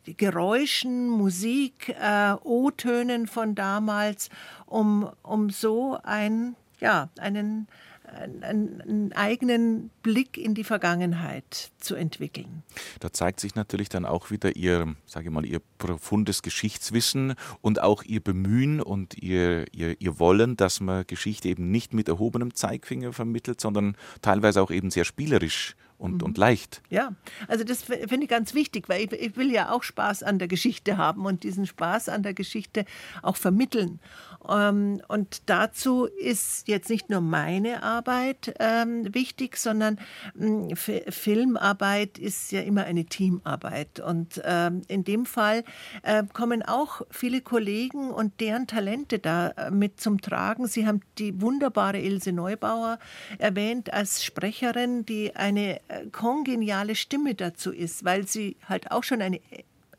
[0.06, 4.30] Geräuschen, Musik, äh, O-Tönen von damals,
[4.66, 7.68] um, um so ein, ja, einen
[8.14, 12.64] einen, eigenen Blick in die Vergangenheit zu entwickeln.
[13.00, 18.04] Da zeigt sich natürlich dann auch wieder Ihr, sage mal, Ihr profundes Geschichtswissen und auch
[18.04, 23.14] Ihr Bemühen und Ihr, Ihr, Ihr Wollen, dass man Geschichte eben nicht mit erhobenem Zeigfinger
[23.14, 26.30] vermittelt, sondern teilweise auch eben sehr spielerisch und, mhm.
[26.30, 26.82] und leicht.
[26.90, 27.14] Ja,
[27.48, 30.48] also das finde ich ganz wichtig, weil ich, ich, will ja auch Spaß an der
[30.48, 32.86] Geschichte haben und diesen Spaß an der Geschichte
[33.22, 34.00] auch vermitteln.
[34.48, 40.00] Ähm, und dazu ist jetzt nicht nur meine Arbeit ähm, wichtig, sondern
[40.40, 44.00] ähm, Filmarbeit ist ja immer eine Teamarbeit.
[44.00, 45.64] Und ähm, in dem Fall
[46.04, 50.68] äh, kommen auch viele Kollegen und deren Talente da äh, mit zum Tragen.
[50.68, 53.00] Sie haben die wunderbare Ilse Neubauer
[53.38, 59.22] erwähnt als Sprecherin, die eine äh, kongeniale Stimme dazu ist, weil sie halt auch schon
[59.22, 59.40] eine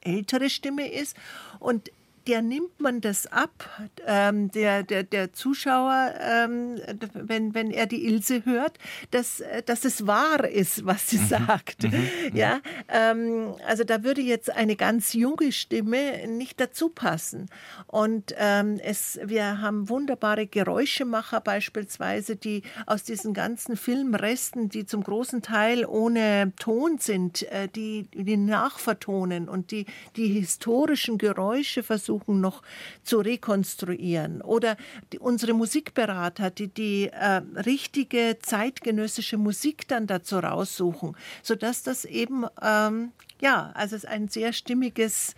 [0.02, 1.16] ältere Stimme ist
[1.58, 1.90] und
[2.26, 3.68] der nimmt man das ab,
[4.06, 6.80] ähm, der, der, der Zuschauer, ähm,
[7.14, 8.78] wenn, wenn er die Ilse hört,
[9.10, 11.26] dass, dass es wahr ist, was sie mhm.
[11.26, 11.82] sagt.
[11.84, 11.90] Mhm.
[11.90, 12.36] mhm.
[12.36, 17.48] Ja, ähm, also da würde jetzt eine ganz junge Stimme nicht dazu passen.
[17.86, 25.02] Und ähm, es, wir haben wunderbare Geräuschemacher beispielsweise, die aus diesen ganzen Filmresten, die zum
[25.02, 32.09] großen Teil ohne Ton sind, äh, die, die nachvertonen und die die historischen Geräusche versuchen,
[32.10, 32.62] versuchen noch
[33.04, 34.42] zu rekonstruieren.
[34.42, 34.76] Oder
[35.12, 42.46] die, unsere Musikberater, die die äh, richtige zeitgenössische Musik dann dazu raussuchen, sodass das eben,
[42.60, 45.34] ähm, ja, also es ein sehr stimmiges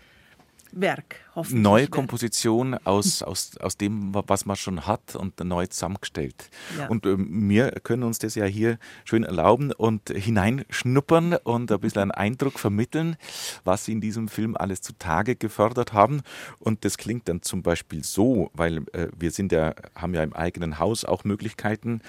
[0.73, 1.17] Werk.
[1.51, 6.51] Neue Komposition aus, aus, aus dem, was man schon hat und neu zusammengestellt.
[6.79, 6.89] Ja.
[6.89, 12.03] Und äh, wir können uns das ja hier schön erlauben und hineinschnuppern und ein bisschen
[12.03, 13.17] einen Eindruck vermitteln,
[13.65, 16.23] was Sie in diesem Film alles zutage gefördert haben.
[16.59, 20.35] Und das klingt dann zum Beispiel so, weil äh, wir sind ja, haben ja im
[20.35, 22.01] eigenen Haus auch Möglichkeiten,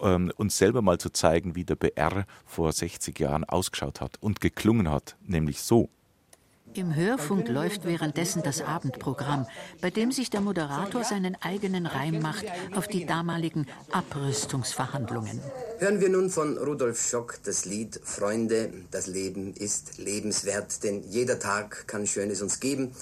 [0.00, 4.40] ähm, uns selber mal zu zeigen, wie der BR vor 60 Jahren ausgeschaut hat und
[4.40, 5.88] geklungen hat, nämlich so.
[6.74, 9.46] Im Hörfunk läuft währenddessen das Abendprogramm,
[9.82, 15.38] bei dem sich der Moderator seinen eigenen Reim macht auf die damaligen Abrüstungsverhandlungen.
[15.78, 21.38] Hören wir nun von Rudolf Schock das Lied Freunde, das Leben ist lebenswert, denn jeder
[21.38, 22.92] Tag kann Schönes uns geben,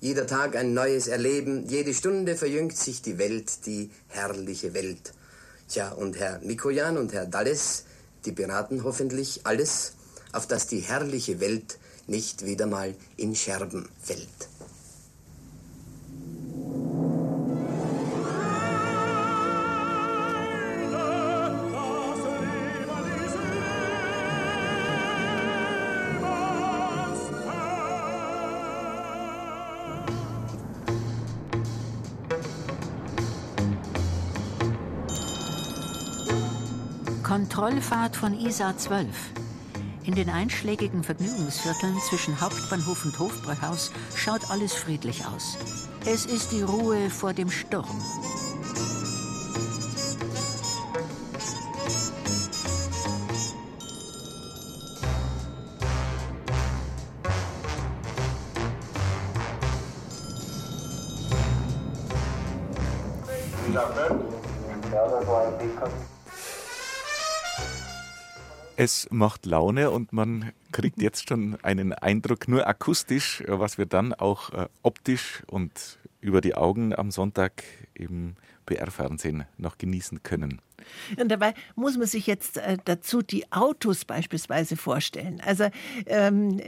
[0.00, 5.12] jeder Tag ein neues Erleben, jede Stunde verjüngt sich die Welt, die herrliche Welt.
[5.68, 7.86] Tja, und Herr Mikojan und Herr Dalles,
[8.24, 9.94] die beraten hoffentlich alles,
[10.32, 14.28] auf das die herrliche Welt nicht wieder mal in Scherben fällt.
[37.22, 39.45] Kontrollfahrt von ISA 12.
[40.06, 45.58] In den einschlägigen Vergnügungsvierteln zwischen Hauptbahnhof und Hofbräuhaus schaut alles friedlich aus.
[46.04, 48.00] Es ist die Ruhe vor dem Sturm.
[68.86, 74.14] Es macht Laune und man kriegt jetzt schon einen Eindruck nur akustisch, was wir dann
[74.14, 80.60] auch äh, optisch und über die Augen am Sonntag im BR-Fernsehen noch genießen können.
[81.18, 85.40] Und dabei muss man sich jetzt äh, dazu die Autos beispielsweise vorstellen.
[85.44, 85.68] Also
[86.06, 86.60] ähm,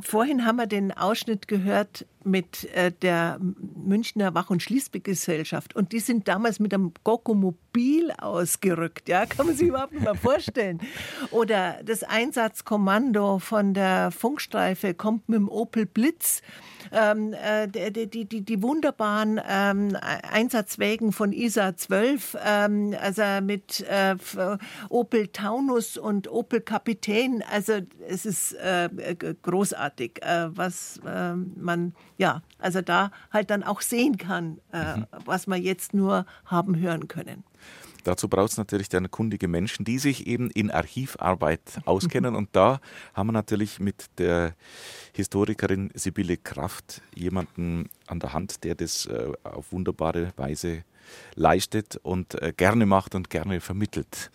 [0.00, 6.00] vorhin haben wir den Ausschnitt gehört mit äh, der Münchner Wach- und Schließgesellschaft und die
[6.00, 9.08] sind damals mit einem Gokomobil ausgerückt.
[9.08, 10.80] Ja, kann man sich überhaupt nicht mal vorstellen.
[11.30, 16.40] Oder das Einsatzkommando von der Funkstreife kommt mit dem Opel Blitz
[16.92, 19.96] ähm, äh, die, die, die, die, wunderbaren ähm,
[20.30, 24.16] Einsatzwägen von ISA 12, ähm, also mit äh,
[24.88, 27.42] Opel Taunus und Opel Kapitän.
[27.50, 28.88] Also es ist äh,
[29.42, 35.06] großartig, äh, was ähm, man, ja, also da halt dann auch sehen kann, äh, mhm.
[35.24, 37.44] was wir jetzt nur haben hören können.
[38.04, 42.36] Dazu braucht es natürlich dann kundige Menschen, die sich eben in Archivarbeit auskennen.
[42.36, 42.80] Und da
[43.14, 44.54] haben wir natürlich mit der
[45.12, 50.84] Historikerin Sibylle Kraft jemanden an der Hand, der das äh, auf wunderbare Weise
[51.34, 54.30] leistet und äh, gerne macht und gerne vermittelt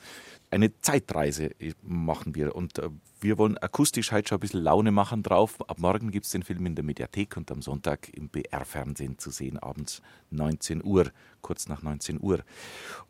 [0.51, 2.55] eine Zeitreise machen wir.
[2.55, 2.89] Und äh,
[3.21, 5.57] wir wollen akustisch heute schon ein bisschen Laune machen drauf.
[5.67, 9.29] Ab morgen gibt es den Film in der Mediathek und am Sonntag im BR-Fernsehen zu
[9.29, 12.39] sehen, abends 19 Uhr, kurz nach 19 Uhr.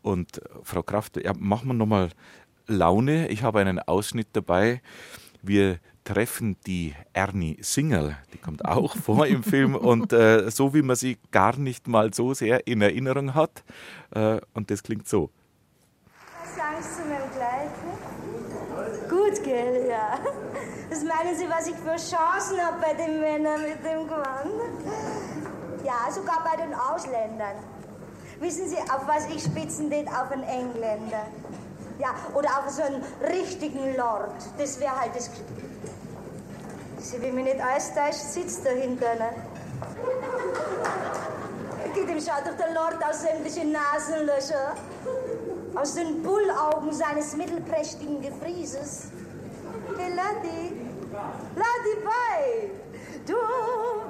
[0.02, 2.10] Und äh, Frau Kraft, ja, machen wir nochmal
[2.66, 3.28] Laune.
[3.28, 4.82] Ich habe einen Ausschnitt dabei.
[5.42, 10.82] Wir treffen die Ernie Singerl, die kommt auch vor im Film und äh, so wie
[10.82, 13.64] man sie gar nicht mal so sehr in Erinnerung hat.
[14.10, 15.30] Äh, und das klingt so.
[16.80, 17.70] Angst zu meinem Kleid?
[19.40, 20.18] Gut, gell, ja.
[20.90, 24.52] Was meinen Sie, was ich für Chancen habe bei den Männern mit dem Gewand?
[25.84, 27.56] Ja, sogar bei den Ausländern.
[28.40, 30.08] Wissen Sie, auf was ich spitzen tät?
[30.08, 31.26] Auf einen Engländer.
[31.98, 34.32] Ja, oder auf so einen richtigen Lord.
[34.58, 35.30] Das wäre halt das...
[36.98, 39.00] Sie will mich nicht austäuscht, sitzt da hinten.
[39.00, 39.30] Ne?
[41.94, 44.74] Geht ihm schaut doch der Lord aus sämtlichen Nasenlöcher
[45.74, 49.08] aus den Bullaugen seines mittelprächtigen Gefrieses.
[50.00, 50.72] Hey, Ladi,
[51.56, 52.70] Ladi bei,
[53.26, 53.34] du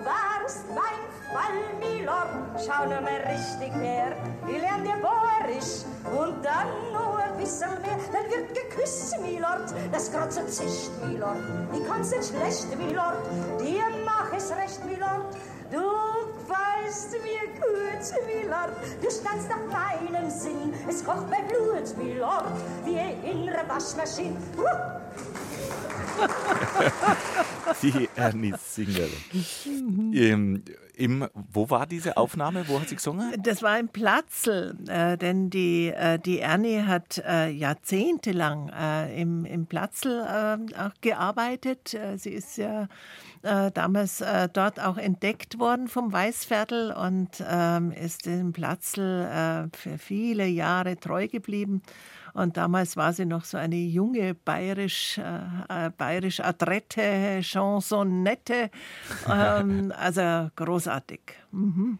[0.05, 2.29] warst mein Fall, Milord.
[2.64, 4.14] Schau nur mal richtig her,
[4.46, 5.83] ich lern dir Boerisch
[6.16, 7.98] und dann nur ein bisschen mehr.
[8.12, 11.38] Dann wird geküsst, Milord, das so zischt, Milord.
[11.72, 13.18] Ich kann's nicht schlecht, Milord,
[13.59, 15.35] dir mach es recht, Milord.
[15.70, 15.78] Du
[16.48, 20.74] weißt mir gut, Milord, du standst nach meinem Sinn.
[20.88, 22.46] Es kocht bei Blut, Milord,
[22.85, 24.37] wie innere Waschmaschine.
[27.83, 29.09] Die Ernie Singer.
[30.12, 30.64] Im,
[31.00, 32.68] im, wo war diese Aufnahme?
[32.68, 33.32] Wo hat sie gesungen?
[33.42, 39.46] Das war im Platzl, äh, denn die, äh, die Ernie hat äh, jahrzehntelang äh, im,
[39.46, 41.94] im Platzl äh, auch gearbeitet.
[41.94, 42.88] Äh, sie ist ja
[43.42, 51.00] damals dort auch entdeckt worden vom Weißviertel und ähm, ist dem Platzl für viele Jahre
[51.00, 51.80] treu geblieben.
[52.34, 58.70] Und damals war sie noch so eine junge bayerisch, äh, äh bayerisch adrette Chansonette.
[59.28, 61.20] Ähm, also großartig.
[61.52, 61.98] Mhm.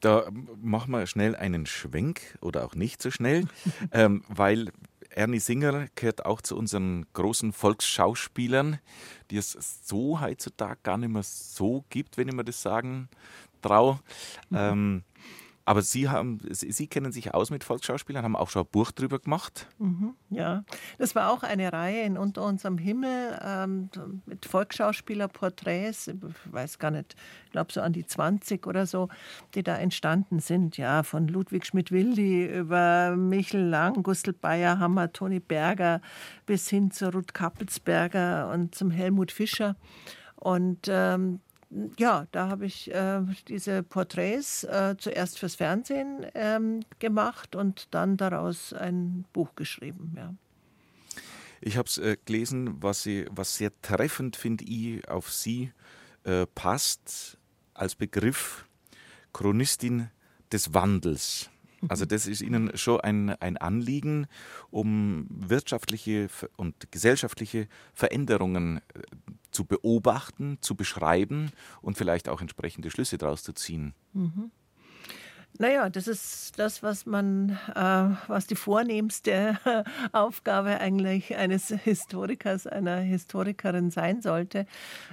[0.00, 0.24] Da
[0.62, 3.46] machen wir schnell einen Schwenk oder auch nicht so schnell,
[3.92, 4.70] ähm, weil
[5.10, 8.78] Ernie Singer gehört auch zu unseren großen Volksschauspielern,
[9.30, 9.52] die es
[9.84, 13.08] so heutzutage gar nicht mehr so gibt, wenn ich mir das sagen
[13.60, 14.00] traue.
[14.48, 14.56] Mhm.
[14.56, 15.02] Ähm,
[15.64, 19.18] aber Sie, haben, Sie kennen sich aus mit Volksschauspielern, haben auch schon ein Buch drüber
[19.18, 19.68] gemacht.
[19.78, 20.64] Mhm, ja,
[20.98, 23.90] das war auch eine Reihe in Unter unserem Himmel ähm,
[24.26, 26.08] mit Volksschauspielerporträts.
[26.08, 27.14] Ich weiß gar nicht,
[27.46, 29.08] ich glaube so an die 20 oder so,
[29.54, 30.76] die da entstanden sind.
[30.76, 36.00] Ja, von Ludwig Schmidt-Wildi über Michel Lang, Gustl Bayerhammer, Toni Berger
[36.46, 39.76] bis hin zu Ruth Kappelsberger und zum Helmut Fischer.
[40.36, 41.40] Und ähm,
[41.98, 48.16] ja, da habe ich äh, diese Porträts äh, zuerst fürs Fernsehen ähm, gemacht und dann
[48.16, 50.14] daraus ein Buch geschrieben.
[50.16, 50.34] Ja.
[51.60, 55.72] Ich habe es äh, gelesen, was, Sie, was sehr treffend, finde ich, auf Sie
[56.24, 57.38] äh, passt
[57.74, 58.66] als Begriff
[59.32, 60.10] Chronistin
[60.50, 61.50] des Wandels.
[61.88, 64.26] Also das ist Ihnen schon ein, ein Anliegen,
[64.70, 68.80] um wirtschaftliche und gesellschaftliche Veränderungen äh,
[69.50, 71.50] zu beobachten, zu beschreiben
[71.82, 73.94] und vielleicht auch entsprechende Schlüsse daraus zu ziehen.
[74.12, 74.50] Mhm.
[75.58, 79.58] Naja, das ist das, was man, äh, was die vornehmste
[80.12, 84.66] Aufgabe eigentlich eines Historikers, einer Historikerin sein sollte,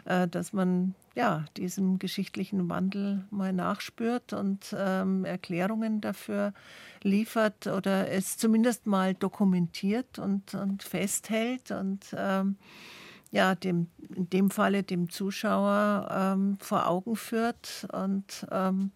[0.05, 6.53] äh, dass man ja diesem geschichtlichen Wandel mal nachspürt und ähm, Erklärungen dafür
[7.01, 12.55] liefert oder es zumindest mal dokumentiert und, und festhält und ähm,
[13.31, 18.91] ja, dem, in dem Falle dem Zuschauer ähm, vor Augen führt und ähm,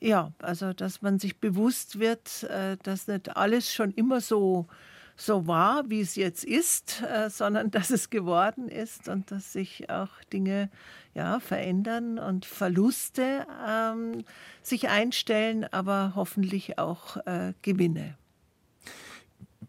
[0.00, 4.66] ja, also dass man sich bewusst wird, äh, dass nicht alles schon immer so,
[5.16, 9.90] so war, wie es jetzt ist, äh, sondern dass es geworden ist und dass sich
[9.90, 10.70] auch Dinge
[11.14, 14.24] ja, verändern und Verluste ähm,
[14.62, 18.16] sich einstellen, aber hoffentlich auch äh, Gewinne.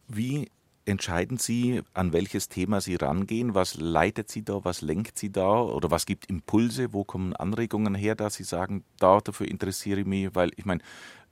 [0.09, 0.49] Wie
[0.87, 3.55] entscheiden Sie, an welches Thema Sie rangehen?
[3.55, 4.63] Was leitet Sie da?
[4.63, 5.61] Was lenkt Sie da?
[5.61, 6.93] Oder was gibt Impulse?
[6.93, 10.33] Wo kommen Anregungen her, dass Sie sagen, da dafür interessiere ich mich?
[10.35, 10.81] Weil ich meine,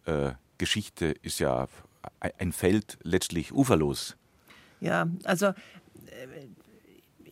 [0.05, 1.67] äh, Geschichte ist ja
[2.19, 4.15] ein Feld letztlich uferlos.
[4.79, 5.53] Ja, also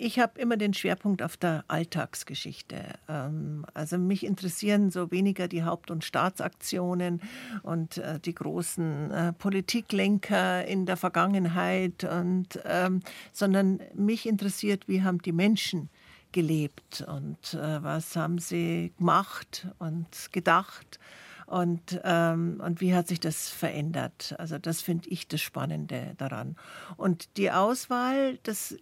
[0.04, 2.76] ich habe immer den Schwerpunkt auf der Alltagsgeschichte.
[3.08, 7.22] Ähm, also mich interessieren so weniger die Haupt- und Staatsaktionen
[7.62, 13.00] und äh, die großen äh, Politiklenker in der Vergangenheit, und, ähm,
[13.32, 15.90] sondern mich interessiert, wie haben die Menschen
[16.34, 21.00] gelebt und äh, was haben sie gemacht und gedacht.
[21.46, 24.34] Und, ähm, und wie hat sich das verändert?
[24.38, 26.56] Also das finde ich das Spannende daran.
[26.98, 28.76] Und die Auswahl, das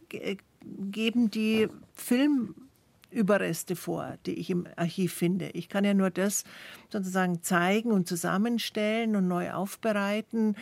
[0.64, 5.50] geben die Filmüberreste vor, die ich im Archiv finde.
[5.50, 6.44] Ich kann ja nur das
[6.90, 10.56] sozusagen zeigen und zusammenstellen und neu aufbereiten,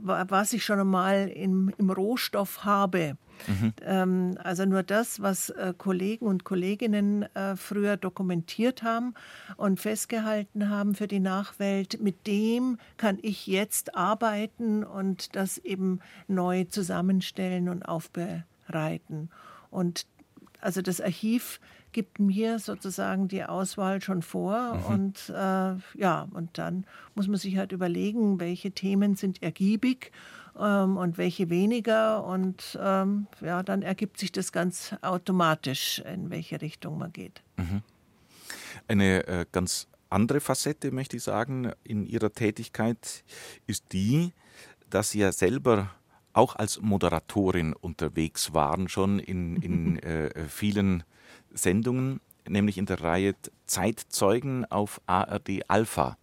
[0.00, 3.16] was ich schon einmal im, im Rohstoff habe.
[3.46, 3.72] Mhm.
[3.82, 9.14] Ähm, also nur das, was äh, Kollegen und Kolleginnen äh, früher dokumentiert haben
[9.56, 16.00] und festgehalten haben für die Nachwelt, mit dem kann ich jetzt arbeiten und das eben
[16.28, 19.30] neu zusammenstellen und aufbereiten reiten.
[19.70, 20.06] Und
[20.60, 21.60] also das Archiv
[21.92, 24.84] gibt mir sozusagen die Auswahl schon vor mhm.
[24.84, 30.12] und äh, ja, und dann muss man sich halt überlegen, welche Themen sind ergiebig
[30.58, 36.60] ähm, und welche weniger und ähm, ja, dann ergibt sich das ganz automatisch, in welche
[36.60, 37.42] Richtung man geht.
[37.56, 37.82] Mhm.
[38.86, 43.24] Eine äh, ganz andere Facette, möchte ich sagen, in Ihrer Tätigkeit
[43.66, 44.32] ist die,
[44.88, 45.90] dass Sie ja selber
[46.40, 51.04] auch als Moderatorin unterwegs waren, schon in, in äh, vielen
[51.52, 53.34] Sendungen, nämlich in der Reihe
[53.66, 56.16] Zeitzeugen auf ARD Alpha.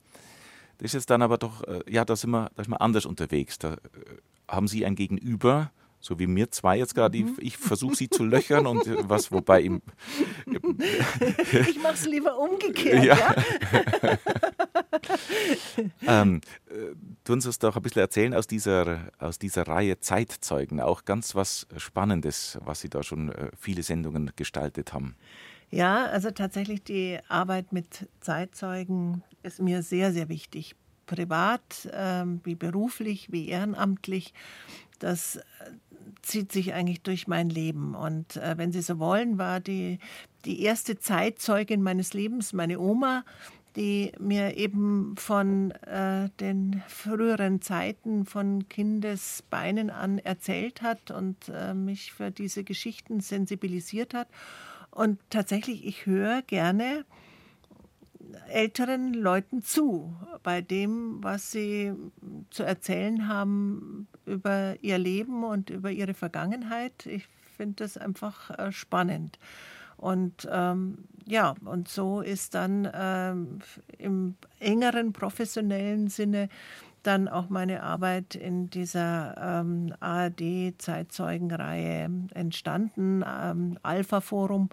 [0.79, 3.05] Das ist jetzt dann aber doch, äh, ja, da sind, wir, da sind wir anders
[3.05, 3.59] unterwegs.
[3.59, 3.77] Da äh,
[4.47, 7.19] haben Sie ein Gegenüber, so wie mir zwei jetzt gerade.
[7.19, 7.35] Mhm.
[7.37, 9.83] Ich, ich versuche sie zu löchern und äh, was, wobei im.
[11.69, 13.15] ich mache es lieber umgekehrt, ja.
[13.15, 14.17] ja?
[16.07, 20.79] ähm, äh, tun Sie uns doch ein bisschen erzählen aus dieser, aus dieser Reihe Zeitzeugen.
[20.79, 25.15] Auch ganz was Spannendes, was Sie da schon äh, viele Sendungen gestaltet haben.
[25.69, 30.75] Ja, also tatsächlich die Arbeit mit Zeitzeugen ist mir sehr, sehr wichtig.
[31.05, 34.33] Privat, ähm, wie beruflich, wie ehrenamtlich.
[34.99, 35.39] Das
[36.21, 37.95] zieht sich eigentlich durch mein Leben.
[37.95, 39.99] Und äh, wenn Sie so wollen, war die,
[40.45, 43.23] die erste Zeitzeugin meines Lebens meine Oma,
[43.77, 51.75] die mir eben von äh, den früheren Zeiten von Kindesbeinen an erzählt hat und äh,
[51.75, 54.27] mich für diese Geschichten sensibilisiert hat.
[54.89, 57.05] Und tatsächlich, ich höre gerne
[58.49, 61.93] älteren Leuten zu, bei dem, was sie
[62.49, 67.05] zu erzählen haben über ihr Leben und über ihre Vergangenheit.
[67.05, 69.37] Ich finde das einfach äh, spannend.
[69.97, 73.59] Und ähm, ja, und so ist dann ähm,
[73.97, 76.49] im engeren professionellen Sinne
[77.03, 84.69] dann auch meine Arbeit in dieser ähm, ARD-Zeitzeugenreihe entstanden, ähm, Alpha Forum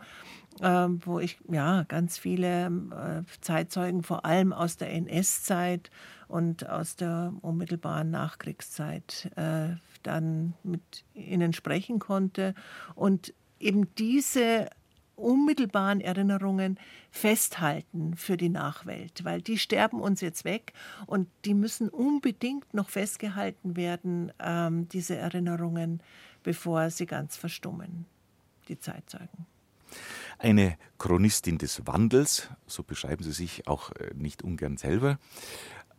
[0.60, 5.90] ähm, wo ich ja ganz viele äh, Zeitzeugen, vor allem aus der NS-Zeit
[6.28, 12.54] und aus der unmittelbaren Nachkriegszeit, äh, dann mit ihnen sprechen konnte.
[12.94, 14.68] Und eben diese
[15.16, 16.78] unmittelbaren Erinnerungen
[17.10, 20.72] festhalten für die Nachwelt, weil die sterben uns jetzt weg
[21.06, 26.02] und die müssen unbedingt noch festgehalten werden, ähm, diese Erinnerungen,
[26.42, 28.06] bevor sie ganz verstummen,
[28.68, 29.46] die Zeitzeugen
[30.38, 35.18] eine Chronistin des Wandels, so beschreiben Sie sich auch äh, nicht ungern selber.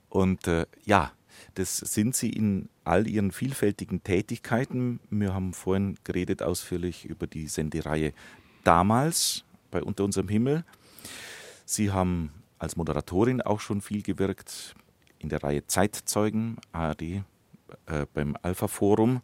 [0.09, 1.13] Und äh, ja,
[1.55, 4.99] Das sind sie in all ihren vielfältigen Tätigkeiten.
[5.09, 8.13] Wir haben vorhin geredet ausführlich über die Sendereihe
[8.65, 10.65] damals bei Unter unserem Himmel.
[11.65, 14.75] Sie haben als Moderatorin auch schon viel gewirkt
[15.19, 17.23] in der Reihe Zeitzeugen, ARD, äh,
[18.13, 19.21] beim Alpha Forum.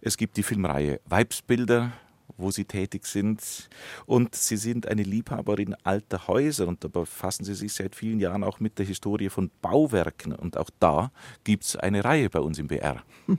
[0.00, 1.92] Es gibt die Filmreihe Weibsbilder,
[2.36, 3.68] wo Sie tätig sind.
[4.04, 8.44] Und Sie sind eine Liebhaberin alter Häuser und da befassen Sie sich seit vielen Jahren
[8.44, 10.32] auch mit der Historie von Bauwerken.
[10.32, 11.10] Und auch da
[11.44, 13.02] gibt es eine Reihe bei uns im BR.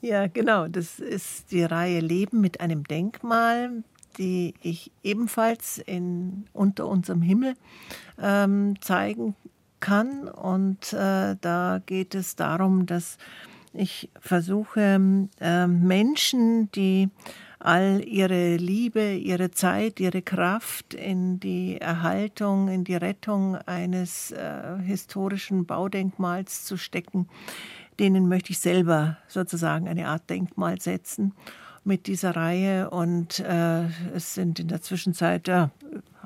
[0.00, 0.68] Ja, genau.
[0.68, 3.82] Das ist die Reihe Leben mit einem Denkmal
[4.18, 7.54] die ich ebenfalls in, unter unserem Himmel
[8.20, 9.34] ähm, zeigen
[9.80, 10.28] kann.
[10.28, 13.18] Und äh, da geht es darum, dass
[13.72, 17.10] ich versuche, äh, Menschen, die
[17.58, 24.78] all ihre Liebe, ihre Zeit, ihre Kraft in die Erhaltung, in die Rettung eines äh,
[24.84, 27.28] historischen Baudenkmals zu stecken,
[27.98, 31.32] denen möchte ich selber sozusagen eine Art Denkmal setzen
[31.86, 32.90] mit dieser Reihe.
[32.90, 33.84] Und äh,
[34.14, 35.70] es sind in der Zwischenzeit ja,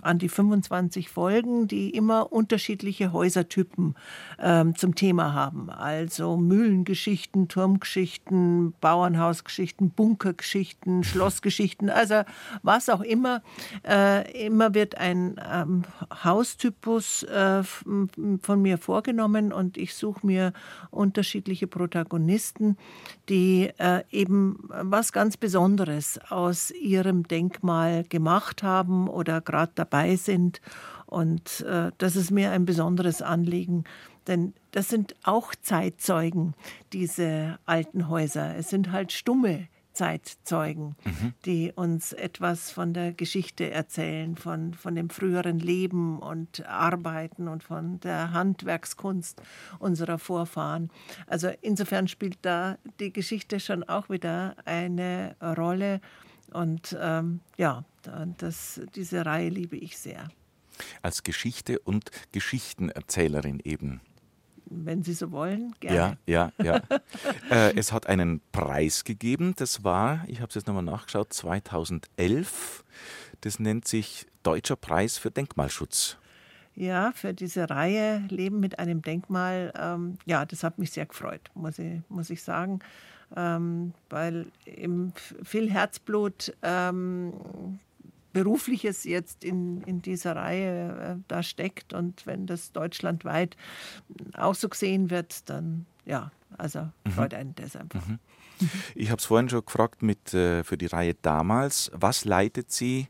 [0.03, 3.95] an die 25 Folgen, die immer unterschiedliche Häusertypen
[4.39, 5.71] ähm, zum Thema haben.
[5.71, 12.23] Also Mühlengeschichten, Turmgeschichten, Bauernhausgeschichten, Bunkergeschichten, Schlossgeschichten, also
[12.63, 13.43] was auch immer.
[13.87, 15.83] Äh, immer wird ein ähm,
[16.25, 20.53] Haustypus äh, von mir vorgenommen und ich suche mir
[20.91, 22.77] unterschiedliche Protagonisten,
[23.29, 30.61] die äh, eben was ganz Besonderes aus ihrem Denkmal gemacht haben oder gerade dabei sind.
[31.07, 33.85] Und äh, das ist mir ein besonderes Anliegen,
[34.27, 36.55] denn das sind auch Zeitzeugen,
[36.93, 38.55] diese alten Häuser.
[38.57, 41.35] Es sind halt stumme Zeitzeugen, mhm.
[41.45, 47.65] die uns etwas von der Geschichte erzählen, von, von dem früheren Leben und Arbeiten und
[47.65, 49.43] von der Handwerkskunst
[49.81, 50.91] unserer Vorfahren.
[51.27, 56.01] Also insofern spielt da die Geschichte schon auch wieder eine Rolle.
[56.53, 57.85] Und ähm, ja,
[58.39, 60.29] das, diese Reihe liebe ich sehr.
[61.03, 64.01] Als Geschichte und Geschichtenerzählerin eben.
[64.73, 66.19] Wenn Sie so wollen, gerne.
[66.27, 66.83] Ja, ja, ja.
[67.51, 72.85] äh, es hat einen Preis gegeben, das war, ich habe es jetzt nochmal nachgeschaut, 2011.
[73.41, 76.19] Das nennt sich Deutscher Preis für Denkmalschutz.
[76.77, 81.51] Ja, für diese Reihe Leben mit einem Denkmal, ähm, ja, das hat mich sehr gefreut,
[81.55, 82.79] muss ich, muss ich sagen
[83.37, 85.13] ähm, weil im
[85.43, 87.33] viel Herzblut ähm,
[88.33, 93.57] Berufliches jetzt in, in dieser Reihe äh, da steckt und wenn das deutschlandweit
[94.35, 97.11] auch so gesehen wird, dann ja, also mhm.
[97.11, 98.07] freut einen das einfach.
[98.07, 98.19] Mhm.
[98.95, 101.91] Ich habe es vorhin schon gefragt mit, äh, für die Reihe damals.
[101.95, 103.09] Was leitet Sie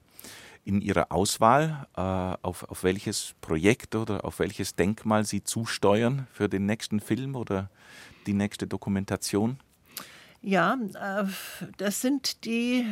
[0.64, 6.49] in Ihrer Auswahl, äh, auf, auf welches Projekt oder auf welches Denkmal Sie zusteuern für
[6.49, 7.71] den nächsten Film oder
[8.27, 9.59] die nächste Dokumentation?
[10.43, 11.24] Ja, äh,
[11.76, 12.86] das sind die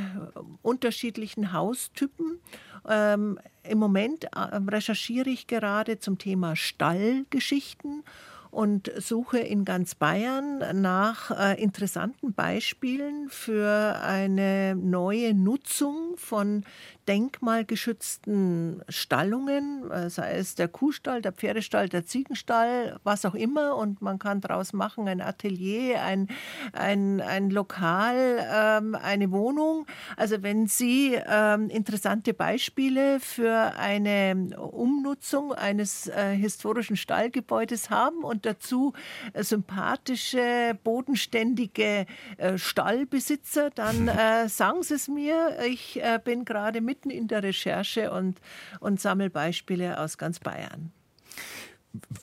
[0.62, 2.40] unterschiedlichen Haustypen.
[2.86, 8.04] Ähm, Im Moment äh, recherchiere ich gerade zum Thema Stallgeschichten
[8.50, 16.64] und suche in ganz Bayern nach äh, interessanten Beispielen für eine neue Nutzung von
[17.08, 23.76] denkmalgeschützten Stallungen, äh, sei es der Kuhstall, der Pferdestall, der Ziegenstall, was auch immer.
[23.76, 26.28] Und man kann daraus machen ein Atelier, ein,
[26.72, 29.86] ein, ein Lokal, ähm, eine Wohnung.
[30.16, 38.37] Also wenn Sie ähm, interessante Beispiele für eine Umnutzung eines äh, historischen Stallgebäudes haben und
[38.44, 38.92] dazu
[39.32, 45.56] äh, sympathische, bodenständige äh, Stallbesitzer, dann äh, sagen Sie es mir.
[45.66, 48.40] Ich äh, bin gerade mit mitten in der Recherche und,
[48.80, 50.92] und sammle Beispiele aus ganz Bayern.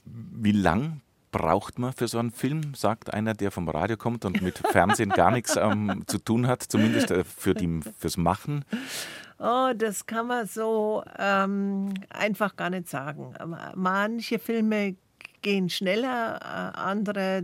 [0.06, 1.02] Wie lang
[1.32, 5.10] braucht man für so einen Film, sagt einer, der vom Radio kommt und mit Fernsehen
[5.10, 8.66] gar nichts ähm, zu tun hat, zumindest äh, für die, fürs Machen?
[9.38, 13.34] Oh, das kann man so ähm, einfach gar nicht sagen.
[13.76, 14.96] Manche Filme
[15.46, 17.44] gehen schneller, äh, andere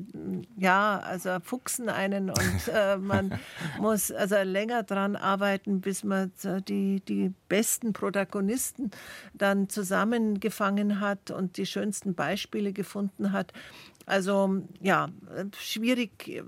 [0.57, 3.39] ja, also fuchsen einen und äh, man
[3.79, 6.31] muss also länger dran arbeiten, bis man
[6.67, 8.89] die, die besten Protagonisten
[9.35, 13.53] dann zusammengefangen hat und die schönsten Beispiele gefunden hat.
[14.07, 15.09] Also ja,
[15.59, 16.43] schwierig,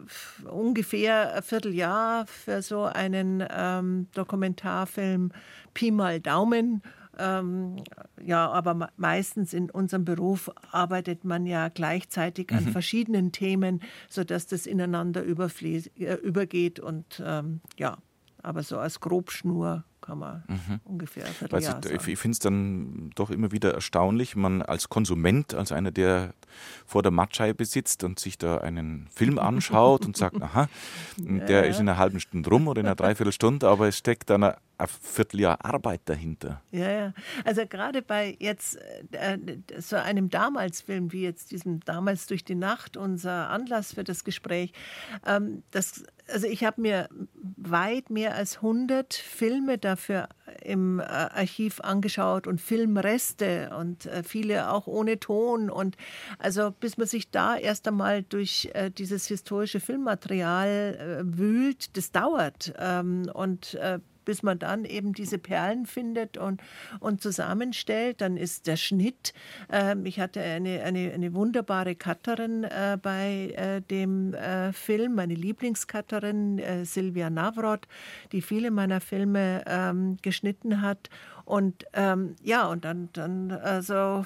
[0.49, 5.31] ungefähr ein Vierteljahr für so einen ähm, Dokumentarfilm,
[5.75, 6.81] Pi mal Daumen.
[7.17, 7.77] Ähm,
[8.21, 12.69] ja, aber meistens in unserem Beruf arbeitet man ja gleichzeitig an mhm.
[12.69, 16.79] verschiedenen Themen, sodass das ineinander äh, übergeht.
[16.79, 17.97] Und ähm, ja,
[18.41, 20.79] aber so als Grobschnur kann man mhm.
[20.83, 22.07] ungefähr Vierteljahr ich.
[22.07, 26.33] Ich finde es dann doch immer wieder erstaunlich, man als Konsument, als einer, der
[26.85, 30.67] vor der Mattscheibe sitzt und sich da einen Film anschaut und sagt, aha,
[31.17, 31.69] der ja.
[31.69, 34.87] ist in einer halben Stunde rum oder in einer Dreiviertelstunde, aber es steckt dann ein
[34.87, 36.61] Vierteljahr Arbeit dahinter.
[36.71, 37.13] Ja, ja.
[37.45, 38.77] Also gerade bei jetzt
[39.11, 39.37] äh,
[39.77, 44.73] so einem Damals-Film wie jetzt diesem Damals durch die Nacht, unser Anlass für das Gespräch,
[45.25, 47.09] ähm, das also ich habe mir
[47.57, 50.29] weit mehr als 100 Filme dafür
[50.61, 55.97] im äh, Archiv angeschaut und Filmreste und äh, viele auch ohne Ton und
[56.39, 62.73] also bis man sich da erst einmal durch äh, dieses historische Filmmaterial wühlt, das dauert
[62.79, 63.77] ähm, und
[64.25, 66.61] bis man dann eben diese Perlen findet und,
[66.99, 68.21] und zusammenstellt.
[68.21, 69.33] Dann ist der Schnitt.
[69.71, 75.35] Ähm, ich hatte eine, eine, eine wunderbare Cutterin äh, bei äh, dem äh, Film, meine
[75.35, 77.87] Lieblingskatterin äh, Silvia Navrot,
[78.31, 81.09] die viele meiner Filme ähm, geschnitten hat.
[81.45, 84.25] Und ähm, ja, und dann, dann also,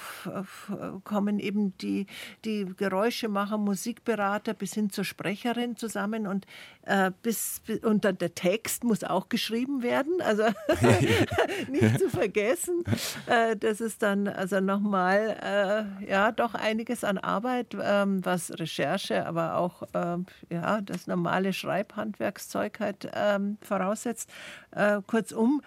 [1.03, 2.05] kommen eben die,
[2.45, 6.45] die Geräuschemacher, Musikberater bis hin zur Sprecherin zusammen und
[6.83, 10.43] äh, bis, und dann der Text muss auch geschrieben werden, also
[11.71, 12.83] nicht zu vergessen.
[13.25, 19.25] Äh, das ist dann also nochmal äh, ja doch einiges an Arbeit, ähm, was Recherche,
[19.25, 20.17] aber auch äh,
[20.49, 24.29] ja das normale Schreibhandwerkszeug halt ähm, voraussetzt.
[24.71, 25.61] Äh, kurzum,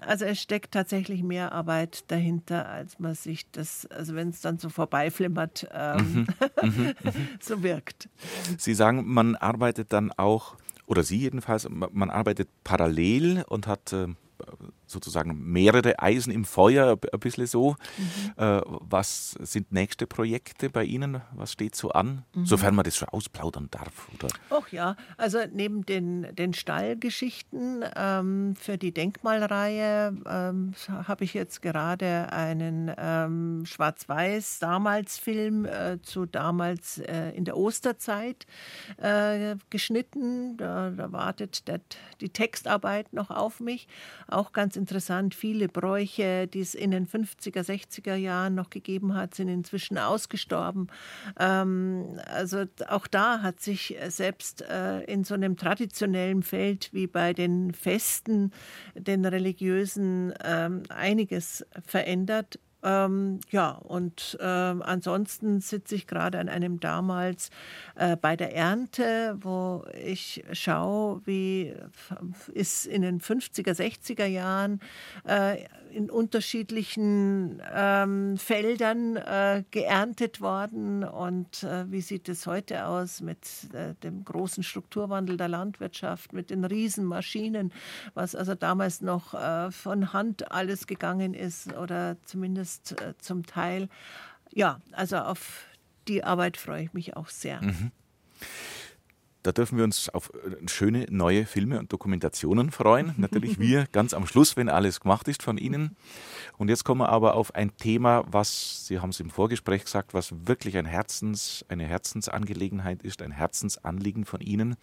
[0.00, 4.58] also es steckt tatsächlich mehr Arbeit dahinter, als man sich das, also wenn es dann
[4.58, 6.26] so vorbeiflimmert, ähm,
[6.62, 6.68] mhm.
[6.68, 6.94] mhm.
[7.04, 7.28] Mhm.
[7.40, 8.08] so wirkt.
[8.58, 14.08] Sie sagen, man arbeitet dann auch, oder Sie jedenfalls, man arbeitet parallel und hat äh,
[14.86, 17.76] sozusagen mehrere Eisen im Feuer, ein bisschen so.
[17.96, 18.32] Mhm.
[18.36, 21.20] Äh, was sind nächste Projekte bei Ihnen?
[21.34, 22.24] Was steht so an?
[22.34, 22.46] Mhm.
[22.46, 24.08] Sofern man das schon ausplaudern darf.
[24.14, 24.28] Oder?
[24.50, 31.62] Och ja, also neben den, den Stallgeschichten ähm, für die Denkmalreihe ähm, habe ich jetzt
[31.62, 38.46] gerade einen ähm, Schwarz-Weiß-Damals-Film äh, zu damals äh, in der Osterzeit
[38.98, 40.56] äh, geschnitten.
[40.56, 41.80] Da, da wartet der,
[42.20, 43.88] die Textarbeit noch auf mich.
[44.28, 49.34] Auch ganz interessant, viele Bräuche, die es in den 50er, 60er Jahren noch gegeben hat,
[49.34, 50.88] sind inzwischen ausgestorben.
[51.38, 57.32] Ähm, also auch da hat sich selbst äh, in so einem traditionellen Feld wie bei
[57.32, 58.52] den Festen,
[58.94, 62.58] den religiösen, ähm, einiges verändert.
[62.86, 67.50] Ähm, ja, und äh, ansonsten sitze ich gerade an einem damals
[67.96, 71.74] äh, bei der Ernte, wo ich schaue, wie
[72.54, 74.80] ist in den 50er, 60er Jahren
[75.26, 75.64] äh,
[75.96, 81.02] in unterschiedlichen ähm, Feldern äh, geerntet worden.
[81.02, 83.38] Und äh, wie sieht es heute aus mit
[83.72, 87.72] äh, dem großen Strukturwandel der Landwirtschaft, mit den Riesenmaschinen,
[88.14, 93.88] was also damals noch äh, von Hand alles gegangen ist oder zumindest äh, zum Teil.
[94.52, 95.64] Ja, also auf
[96.08, 97.62] die Arbeit freue ich mich auch sehr.
[97.62, 97.90] Mhm.
[99.46, 103.14] Da dürfen wir uns auf äh, schöne neue Filme und Dokumentationen freuen.
[103.16, 105.96] Natürlich wir ganz am Schluss, wenn alles gemacht ist von Ihnen.
[106.58, 110.14] Und jetzt kommen wir aber auf ein Thema, was, Sie haben es im Vorgespräch gesagt,
[110.14, 114.74] was wirklich ein Herzens, eine Herzensangelegenheit ist, ein Herzensanliegen von Ihnen.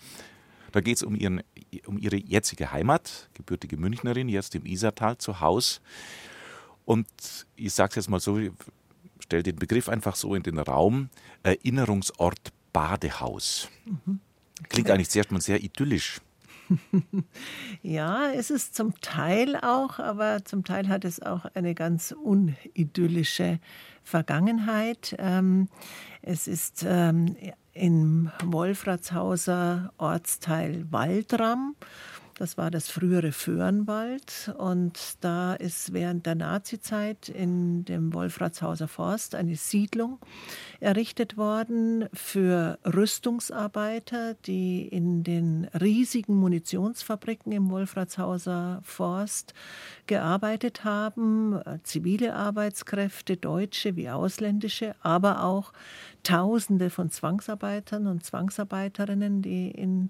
[0.72, 1.20] Da geht es um,
[1.86, 5.82] um Ihre jetzige Heimat, gebürtige Münchnerin, jetzt im Isartal zu Hause.
[6.86, 7.08] Und
[7.56, 8.40] ich sage es jetzt mal so,
[9.20, 11.10] stelle den Begriff einfach so in den Raum,
[11.44, 13.70] Erinnerungsort Badehaus.
[13.86, 14.20] Mhm.
[14.70, 16.20] Klingt eigentlich zuerst mal sehr idyllisch.
[17.82, 23.60] ja, es ist zum Teil auch, aber zum Teil hat es auch eine ganz unidyllische
[24.04, 25.16] Vergangenheit.
[25.20, 25.68] Ähm,
[26.22, 27.36] es ist ähm,
[27.74, 31.76] im Wolfratshauser Ortsteil Waldram
[32.36, 34.54] das war das frühere Föhrenwald.
[34.58, 40.20] Und da ist während der Nazizeit in dem Wolfratshauser Forst eine Siedlung
[40.80, 49.54] errichtet worden für Rüstungsarbeiter, die in den riesigen Munitionsfabriken im Wolfratshauser Forst
[50.08, 51.60] gearbeitet haben.
[51.84, 55.74] Zivile Arbeitskräfte, deutsche wie ausländische, aber auch
[56.24, 60.10] Tausende von Zwangsarbeitern und Zwangsarbeiterinnen, die in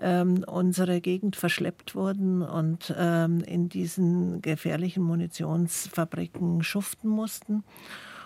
[0.00, 7.64] ähm, unsere Gegend verschleppt wurden und ähm, in diesen gefährlichen Munitionsfabriken schuften mussten.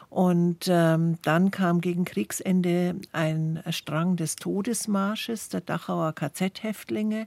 [0.09, 7.27] Und ähm, dann kam gegen Kriegsende ein Strang des Todesmarsches der Dachauer KZ-Häftlinge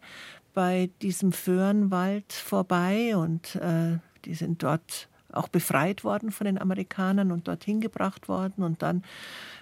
[0.53, 7.31] bei diesem Föhrenwald vorbei und äh, die sind dort auch befreit worden von den Amerikanern
[7.31, 8.63] und dorthin gebracht worden.
[8.63, 9.03] Und dann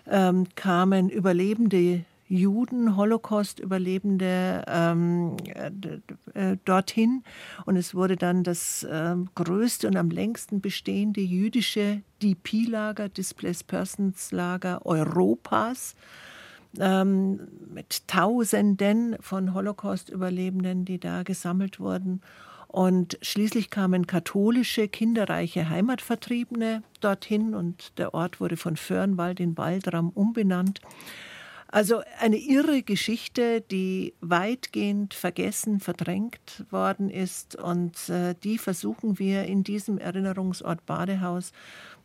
[0.07, 5.38] ähm, kamen Überlebende Juden, Holocaust-Überlebende ähm,
[6.34, 7.24] äh, dorthin.
[7.65, 14.32] Und es wurde dann das äh, größte und am längsten bestehende jüdische DP-Lager, Displaced Persons
[14.32, 15.95] Lager Europas.
[16.80, 22.22] Ähm, mit Tausenden von Holocaust-Überlebenden, die da gesammelt wurden.
[22.68, 30.09] Und schließlich kamen katholische, kinderreiche Heimatvertriebene dorthin und der Ort wurde von Föhrenwald in Waldram
[30.09, 30.82] umbenannt.
[31.70, 37.55] Also eine irre Geschichte, die weitgehend vergessen, verdrängt worden ist.
[37.55, 41.51] Und äh, die versuchen wir in diesem Erinnerungsort Badehaus,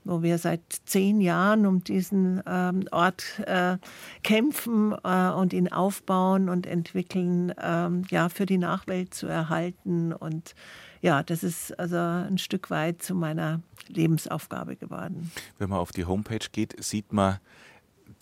[0.04, 3.78] wo wir seit zehn Jahren um diesen ähm, Ort äh,
[4.24, 10.12] kämpfen äh, und ihn aufbauen und entwickeln, ähm, ja, für die Nachwelt zu erhalten.
[10.12, 10.56] Und
[11.02, 15.30] ja, das ist also ein Stück weit zu meiner Lebensaufgabe geworden.
[15.58, 17.38] Wenn man auf die Homepage geht, sieht man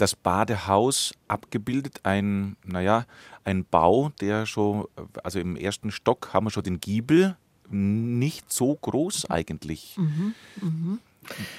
[0.01, 3.07] das Badehaus abgebildet, ein, naja,
[3.45, 4.87] ein Bau, der schon,
[5.23, 7.37] also im ersten Stock haben wir schon den Giebel,
[7.71, 9.97] nicht so groß eigentlich.
[9.97, 10.99] Mhm, mh.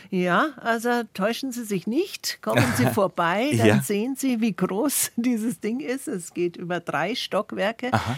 [0.10, 3.82] Ja, also täuschen Sie sich nicht, kommen Sie vorbei, dann ja.
[3.82, 6.08] sehen Sie, wie groß dieses Ding ist.
[6.08, 7.94] Es geht über drei Stockwerke.
[7.94, 8.18] Aha.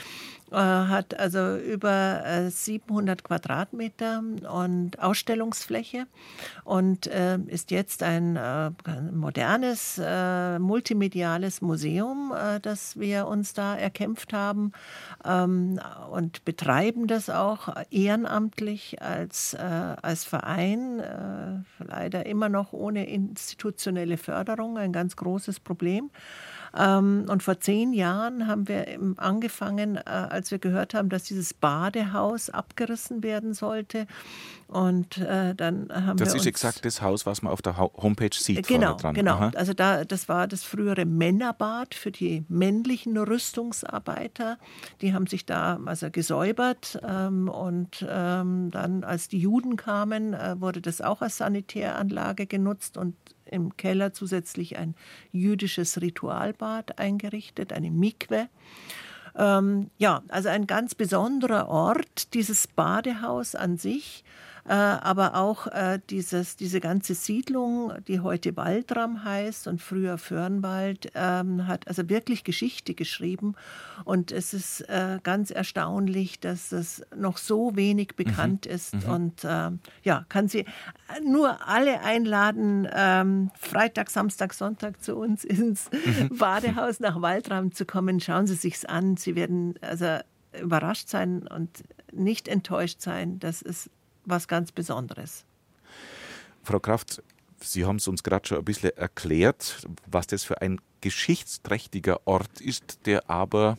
[0.53, 6.05] Äh, hat also über 700 äh, Quadratmeter und Ausstellungsfläche
[6.63, 8.39] und äh, ist jetzt ein
[9.11, 9.99] modernes,
[10.59, 14.73] multimediales Museum, das wir uns da erkämpft haben
[15.25, 15.79] ähm,
[16.11, 24.93] und betreiben das auch ehrenamtlich als, als Verein, leider immer noch ohne institutionelle Förderung, ein
[24.93, 26.11] ganz großes Problem.
[26.75, 28.85] Ähm, und vor zehn Jahren haben wir
[29.17, 34.07] angefangen, äh, als wir gehört haben, dass dieses Badehaus abgerissen werden sollte.
[34.67, 36.39] Und äh, dann haben das wir.
[36.39, 38.67] ist exakt das Haus, was man auf der Homepage sieht.
[38.67, 39.33] Genau, genau.
[39.33, 39.51] Aha.
[39.55, 44.57] Also da, das war das frühere Männerbad für die männlichen Rüstungsarbeiter.
[45.01, 50.59] Die haben sich da also gesäubert ähm, und ähm, dann, als die Juden kamen, äh,
[50.59, 53.15] wurde das auch als Sanitäranlage genutzt und
[53.53, 54.95] im Keller zusätzlich ein
[55.31, 58.49] jüdisches Ritualbad eingerichtet, eine Mikwe.
[59.35, 64.23] Ähm, ja, also ein ganz besonderer Ort, dieses Badehaus an sich.
[64.65, 71.11] Äh, aber auch äh, dieses, diese ganze Siedlung, die heute Waldram heißt und früher Föhrenwald,
[71.15, 73.55] ähm, hat also wirklich Geschichte geschrieben.
[74.05, 78.23] Und es ist äh, ganz erstaunlich, dass es noch so wenig mhm.
[78.23, 78.71] bekannt mhm.
[78.71, 78.93] ist.
[78.93, 79.13] Mhm.
[79.13, 80.65] Und ähm, ja, kann sie
[81.25, 86.37] nur alle einladen, ähm, Freitag, Samstag, Sonntag zu uns ins mhm.
[86.37, 88.21] Badehaus nach Waldram zu kommen.
[88.21, 89.17] Schauen Sie sich's an.
[89.17, 90.19] Sie werden also
[90.61, 91.83] überrascht sein und
[92.13, 93.39] nicht enttäuscht sein.
[93.39, 93.89] Das ist
[94.25, 95.45] was ganz Besonderes.
[96.63, 97.21] Frau Kraft,
[97.59, 102.61] Sie haben es uns gerade schon ein bisschen erklärt, was das für ein geschichtsträchtiger Ort
[102.61, 103.77] ist, der aber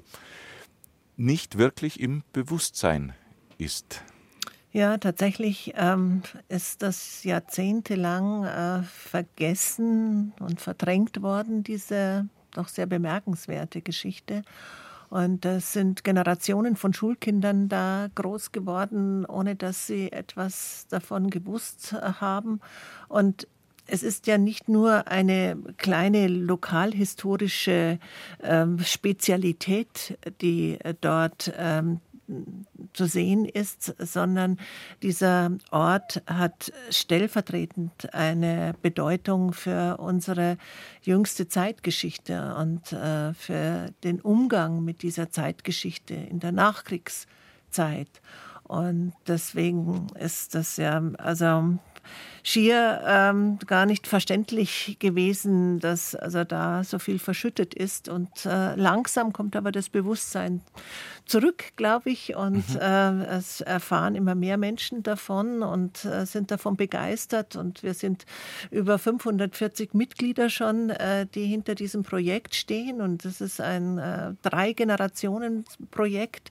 [1.17, 3.15] nicht wirklich im Bewusstsein
[3.59, 4.03] ist.
[4.73, 13.83] Ja, tatsächlich ähm, ist das jahrzehntelang äh, vergessen und verdrängt worden, diese doch sehr bemerkenswerte
[13.83, 14.43] Geschichte.
[15.15, 21.93] Und es sind Generationen von Schulkindern da groß geworden, ohne dass sie etwas davon gewusst
[21.93, 22.59] haben.
[23.07, 23.47] Und
[23.87, 28.01] es ist ja nicht nur eine kleine lokalhistorische
[28.43, 32.01] ähm, Spezialität, die dort ähm,
[32.93, 34.59] zu sehen ist, sondern
[35.03, 40.57] dieser Ort hat stellvertretend eine Bedeutung für unsere
[41.03, 48.21] jüngste Zeitgeschichte und äh, für den Umgang mit dieser Zeitgeschichte in der Nachkriegszeit.
[48.65, 51.79] Und deswegen ist das ja, also
[52.43, 58.09] schier ähm, gar nicht verständlich gewesen, dass also da so viel verschüttet ist.
[58.09, 60.61] Und äh, langsam kommt aber das Bewusstsein
[61.25, 62.37] zurück, glaube ich.
[62.37, 62.81] Und mhm.
[62.81, 67.57] äh, es erfahren immer mehr Menschen davon und äh, sind davon begeistert.
[67.57, 68.27] Und wir sind
[68.71, 73.01] über 540 Mitglieder schon, äh, die hinter diesem Projekt stehen.
[73.01, 76.51] Und das ist ein äh, Drei-Generationen-Projekt,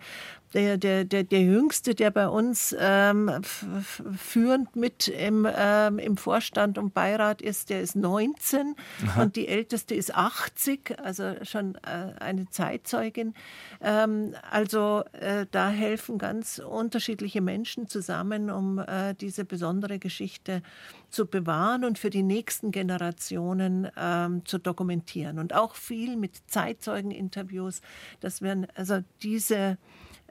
[0.53, 6.77] der, der, der, der Jüngste, der bei uns ähm, führend mit im, ähm, im Vorstand
[6.77, 8.75] und Beirat ist, der ist 19
[9.05, 9.23] Aha.
[9.23, 13.33] und die Älteste ist 80, also schon äh, eine Zeitzeugin.
[13.81, 20.61] Ähm, also äh, da helfen ganz unterschiedliche Menschen zusammen, um äh, diese besondere Geschichte
[21.09, 25.39] zu bewahren und für die nächsten Generationen ähm, zu dokumentieren.
[25.39, 27.81] Und auch viel mit Zeitzeugeninterviews,
[28.19, 29.77] dass wir also diese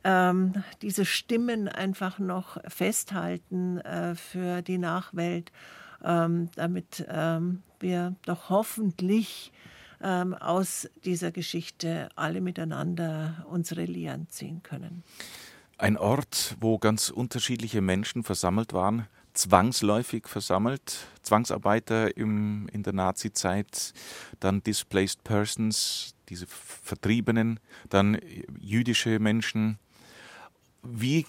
[0.05, 5.53] ähm, diese Stimmen einfach noch festhalten äh, für die Nachwelt,
[6.05, 9.53] ähm, damit ähm, wir doch hoffentlich
[10.03, 15.05] ähm, aus dieser Geschichte alle miteinander unsere Lehren ziehen können.
[15.79, 23.95] Ein Ort, wo ganz unterschiedliche Menschen versammelt waren, zwangsläufig versammelt, Zwangsarbeiter im, in der Nazizeit,
[24.41, 28.19] dann Displaced Persons, diese Vertriebenen, dann
[28.61, 29.79] jüdische Menschen,
[30.83, 31.24] wie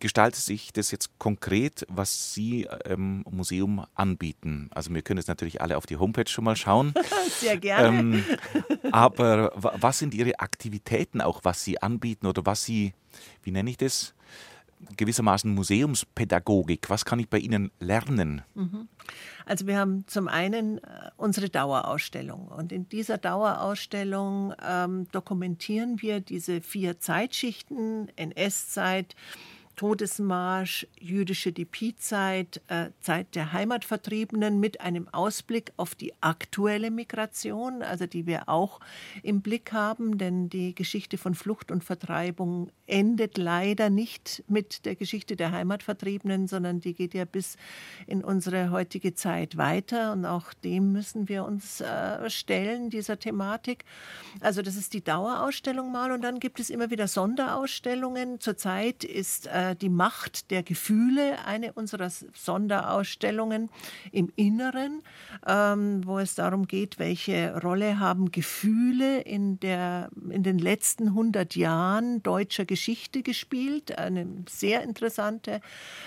[0.00, 4.70] gestaltet sich das jetzt konkret, was Sie im Museum anbieten?
[4.74, 6.94] Also wir können jetzt natürlich alle auf die Homepage schon mal schauen.
[7.40, 7.98] Sehr gerne.
[7.98, 8.24] Ähm,
[8.90, 12.94] aber was sind Ihre Aktivitäten auch, was Sie anbieten oder was Sie,
[13.42, 14.14] wie nenne ich das?
[14.96, 16.90] Gewissermaßen Museumspädagogik.
[16.90, 18.42] Was kann ich bei Ihnen lernen?
[18.54, 18.88] Mhm.
[19.46, 26.20] Also wir haben zum einen äh, unsere Dauerausstellung und in dieser Dauerausstellung ähm, dokumentieren wir
[26.20, 29.16] diese vier Zeitschichten, NS-Zeit,
[29.82, 38.06] Todesmarsch, jüdische Depiezeit, äh, Zeit der Heimatvertriebenen mit einem Ausblick auf die aktuelle Migration, also
[38.06, 38.78] die wir auch
[39.24, 44.94] im Blick haben, denn die Geschichte von Flucht und Vertreibung endet leider nicht mit der
[44.94, 47.56] Geschichte der Heimatvertriebenen, sondern die geht ja bis
[48.06, 53.84] in unsere heutige Zeit weiter und auch dem müssen wir uns äh, stellen, dieser Thematik.
[54.40, 58.38] Also das ist die Dauerausstellung mal und dann gibt es immer wieder Sonderausstellungen.
[58.38, 63.70] Zurzeit ist äh, die Macht der Gefühle, eine unserer Sonderausstellungen
[64.10, 65.02] im Inneren,
[65.46, 71.56] ähm, wo es darum geht, welche Rolle haben Gefühle in, der, in den letzten 100
[71.56, 73.98] Jahren deutscher Geschichte gespielt.
[73.98, 75.60] Eine sehr interessante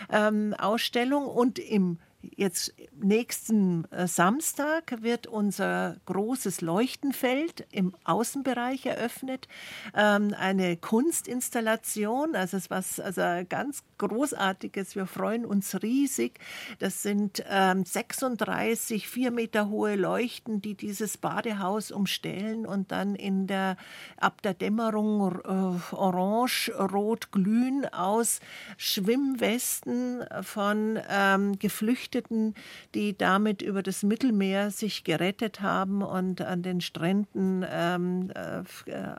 [0.10, 1.26] ähm, Ausstellung.
[1.26, 1.98] Und im
[2.36, 9.48] Jetzt nächsten äh, Samstag wird unser großes Leuchtenfeld im Außenbereich eröffnet.
[9.96, 14.96] Ähm, eine Kunstinstallation, also was also ganz Großartiges.
[14.96, 16.40] Wir freuen uns riesig.
[16.80, 23.48] Das sind 36 ähm, vier Meter hohe Leuchten, die dieses Badehaus umstellen und dann in
[23.48, 23.78] der
[24.18, 28.42] ab der Dämmerung äh, orange, rot glühen aus
[28.78, 32.56] Schwimmwesten von ähm, Geflüchteten Geflüchteten,
[32.94, 38.64] die damit über das Mittelmeer sich gerettet haben und an den Stränden ähm, äh,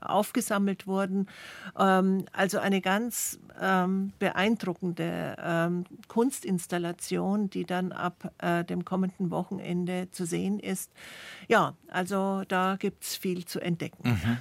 [0.01, 1.26] aufgesammelt wurden.
[1.78, 10.09] Ähm, also eine ganz ähm, beeindruckende ähm, Kunstinstallation, die dann ab äh, dem kommenden Wochenende
[10.11, 10.90] zu sehen ist.
[11.49, 14.09] Ja, also da gibt es viel zu entdecken.
[14.09, 14.38] Mhm.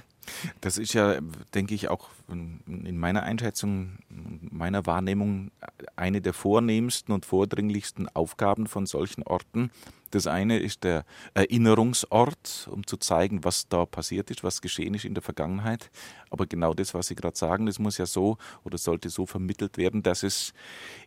[0.60, 1.18] Das ist ja,
[1.54, 5.50] denke ich, auch in meiner Einschätzung, meiner Wahrnehmung
[5.94, 9.70] eine der vornehmsten und vordringlichsten Aufgaben von solchen Orten.
[10.10, 11.04] Das eine ist der
[11.34, 15.90] Erinnerungsort, um zu zeigen, was da passiert ist, was geschehen ist in der Vergangenheit.
[16.30, 19.78] Aber genau das, was Sie gerade sagen, das muss ja so oder sollte so vermittelt
[19.78, 20.52] werden, dass es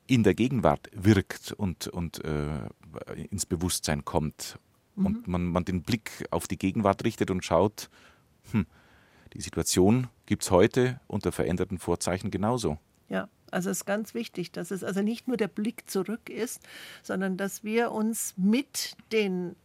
[0.07, 2.69] in der Gegenwart wirkt und, und äh,
[3.31, 4.59] ins Bewusstsein kommt.
[4.95, 5.05] Mhm.
[5.05, 7.89] Und man, man den Blick auf die Gegenwart richtet und schaut,
[8.51, 8.65] hm,
[9.33, 12.77] die Situation gibt es heute unter veränderten Vorzeichen genauso.
[13.09, 16.61] Ja, also es ist ganz wichtig, dass es also nicht nur der Blick zurück ist,
[17.01, 19.55] sondern dass wir uns mit den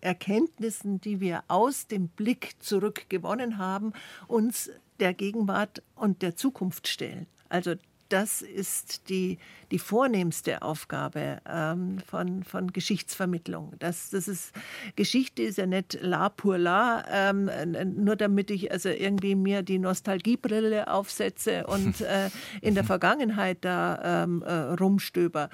[0.00, 3.92] Erkenntnissen, die wir aus dem Blick zurück gewonnen haben,
[4.26, 7.26] uns der Gegenwart und der Zukunft stellen.
[7.48, 7.74] Also
[8.12, 9.38] das ist die,
[9.70, 13.72] die vornehmste Aufgabe ähm, von, von Geschichtsvermittlung.
[13.78, 14.52] Das, das ist,
[14.96, 17.50] Geschichte ist ja nicht la pour la, ähm,
[17.96, 22.28] nur damit ich also irgendwie mir die Nostalgiebrille aufsetze und äh,
[22.60, 25.48] in der Vergangenheit da ähm, äh, rumstöber,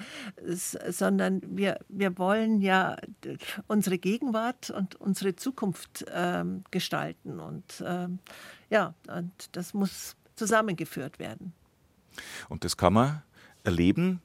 [0.45, 2.97] S sondern wir, wir wollen ja
[3.67, 7.39] unsere Gegenwart und unsere Zukunft ähm, gestalten.
[7.39, 8.19] Und ähm,
[8.69, 11.53] ja, und das muss zusammengeführt werden.
[12.49, 13.21] Und das kann man
[13.63, 14.21] erleben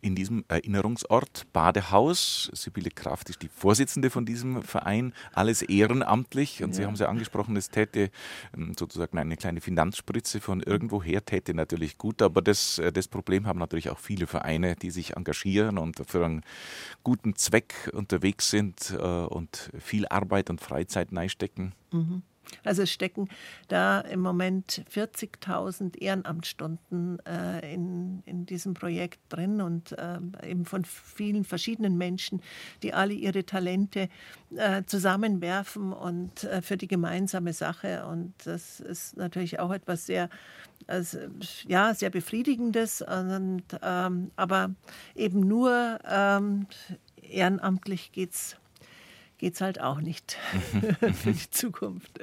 [0.00, 2.50] in diesem Erinnerungsort Badehaus.
[2.52, 6.62] Sibylle Kraft ist die Vorsitzende von diesem Verein, alles ehrenamtlich.
[6.62, 6.76] Und ja.
[6.76, 8.10] Sie haben es ja angesprochen, es täte
[8.56, 12.22] ähm, sozusagen eine kleine Finanzspritze von irgendwoher, täte natürlich gut.
[12.22, 16.24] Aber das, äh, das Problem haben natürlich auch viele Vereine, die sich engagieren und für
[16.24, 16.42] einen
[17.02, 21.72] guten Zweck unterwegs sind äh, und viel Arbeit und Freizeit neistecken.
[21.92, 22.22] Mhm.
[22.64, 23.28] Also es stecken
[23.68, 30.18] da im Moment 40.000 Ehrenamtsstunden äh, in, in diesem Projekt drin und äh,
[30.48, 32.42] eben von vielen verschiedenen Menschen,
[32.82, 34.08] die alle ihre Talente
[34.56, 38.06] äh, zusammenwerfen und äh, für die gemeinsame Sache.
[38.06, 40.28] Und das ist natürlich auch etwas sehr,
[40.86, 41.18] also,
[41.66, 43.02] ja, sehr befriedigendes.
[43.02, 44.74] Und, ähm, aber
[45.14, 46.66] eben nur ähm,
[47.22, 48.56] ehrenamtlich geht es
[49.38, 50.36] geht es halt auch nicht
[51.14, 52.20] für die Zukunft.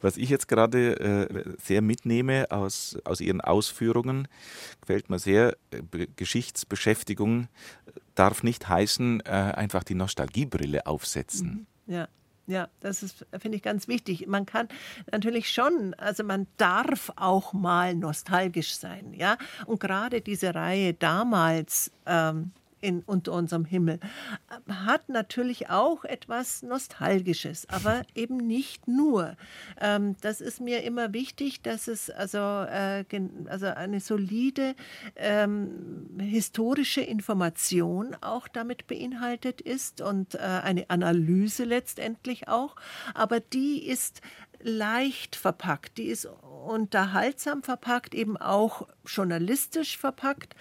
[0.00, 4.28] Was ich jetzt gerade äh, sehr mitnehme aus, aus Ihren Ausführungen,
[4.80, 7.48] gefällt mir sehr, äh, Geschichtsbeschäftigung
[8.14, 11.66] darf nicht heißen, äh, einfach die Nostalgiebrille aufsetzen.
[11.86, 11.94] Mhm.
[11.94, 12.08] Ja.
[12.48, 14.28] Ja, das ist, finde ich, ganz wichtig.
[14.28, 14.68] Man kann
[15.10, 19.36] natürlich schon, also man darf auch mal nostalgisch sein, ja.
[19.66, 23.98] Und gerade diese Reihe damals, ähm, in, unter unserem Himmel,
[24.68, 29.36] hat natürlich auch etwas Nostalgisches, aber eben nicht nur.
[29.80, 33.04] Ähm, das ist mir immer wichtig, dass es also, äh,
[33.46, 34.74] also eine solide
[35.16, 42.76] ähm, historische Information auch damit beinhaltet ist und äh, eine Analyse letztendlich auch,
[43.14, 44.20] aber die ist
[44.62, 46.28] leicht verpackt, die ist
[46.66, 50.54] unterhaltsam verpackt, eben auch journalistisch verpackt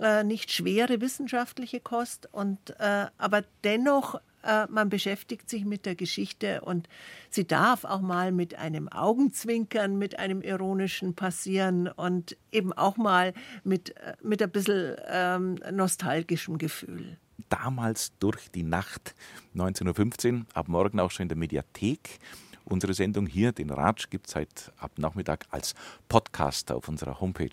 [0.00, 5.94] äh, nicht schwere wissenschaftliche Kost, und, äh, aber dennoch, äh, man beschäftigt sich mit der
[5.94, 6.88] Geschichte und
[7.30, 13.34] sie darf auch mal mit einem Augenzwinkern, mit einem ironischen passieren und eben auch mal
[13.64, 17.18] mit, äh, mit ein bisschen ähm, nostalgischem Gefühl
[17.48, 19.14] damals durch die Nacht
[19.54, 22.18] 19.15 Uhr, ab morgen auch schon in der Mediathek.
[22.64, 25.74] Unsere Sendung hier, den Ratsch, gibt es heute ab Nachmittag als
[26.08, 27.50] Podcast auf unserer Homepage.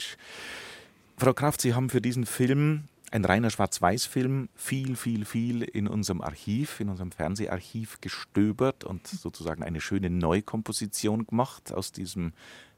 [1.20, 6.22] Frau Kraft, Sie haben für diesen Film, ein reiner Schwarz-Weiß-Film, viel, viel, viel in unserem
[6.22, 12.32] Archiv, in unserem Fernseharchiv gestöbert und sozusagen eine schöne Neukomposition gemacht aus diesem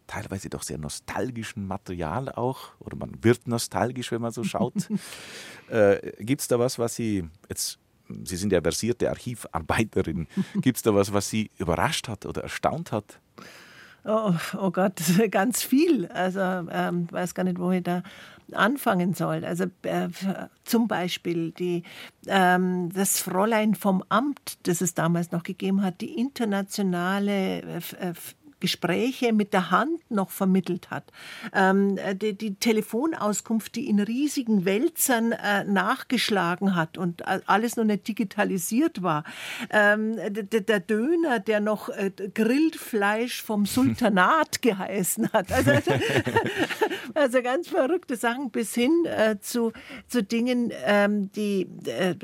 [0.08, 2.70] teilweise doch sehr nostalgischen Material auch.
[2.80, 4.90] Oder man wird nostalgisch, wenn man so schaut.
[5.70, 7.78] äh, Gibt es da was, was Sie jetzt
[8.26, 10.28] Sie sind ja versierte Archivarbeiterin.
[10.56, 13.20] Gibt es da was, was Sie überrascht hat oder erstaunt hat?
[14.04, 15.00] Oh, oh Gott,
[15.32, 16.08] ganz viel.
[16.08, 18.04] Also ähm, weiß gar nicht, wo ich da
[18.54, 19.46] anfangen soll.
[19.46, 20.10] Also äh,
[20.64, 21.84] zum Beispiel die,
[22.28, 28.14] ähm, das Fräulein vom Amt, das es damals noch gegeben hat, die internationale äh,
[28.62, 31.12] Gespräche mit der Hand noch vermittelt hat.
[31.54, 38.08] Ähm, die, die, Telefonauskunft, die in riesigen Wälzern äh, nachgeschlagen hat und alles noch nicht
[38.08, 39.26] digitalisiert war.
[39.70, 45.52] Ähm, der, der, Döner, der noch äh, Grillfleisch vom Sultanat geheißen hat.
[45.52, 45.72] Also,
[47.16, 49.74] also, ganz verrückte Sachen bis hin äh, zu,
[50.08, 52.16] zu Dingen, ähm, die äh,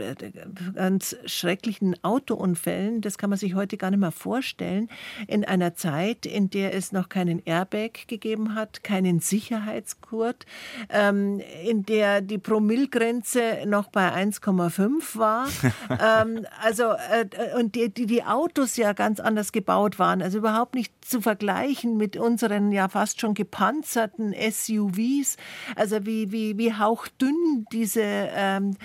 [0.75, 4.89] ganz schrecklichen Autounfällen, das kann man sich heute gar nicht mehr vorstellen,
[5.27, 10.45] in einer Zeit, in der es noch keinen Airbag gegeben hat, keinen Sicherheitsgurt,
[10.89, 15.47] ähm, in der die Promillgrenze noch bei 1,5 war.
[15.89, 20.75] ähm, also äh, und die, die, die Autos ja ganz anders gebaut waren, also überhaupt
[20.75, 25.37] nicht zu vergleichen mit unseren ja fast schon gepanzerten SUVs.
[25.75, 28.75] Also wie, wie, wie hauchdünn diese ähm,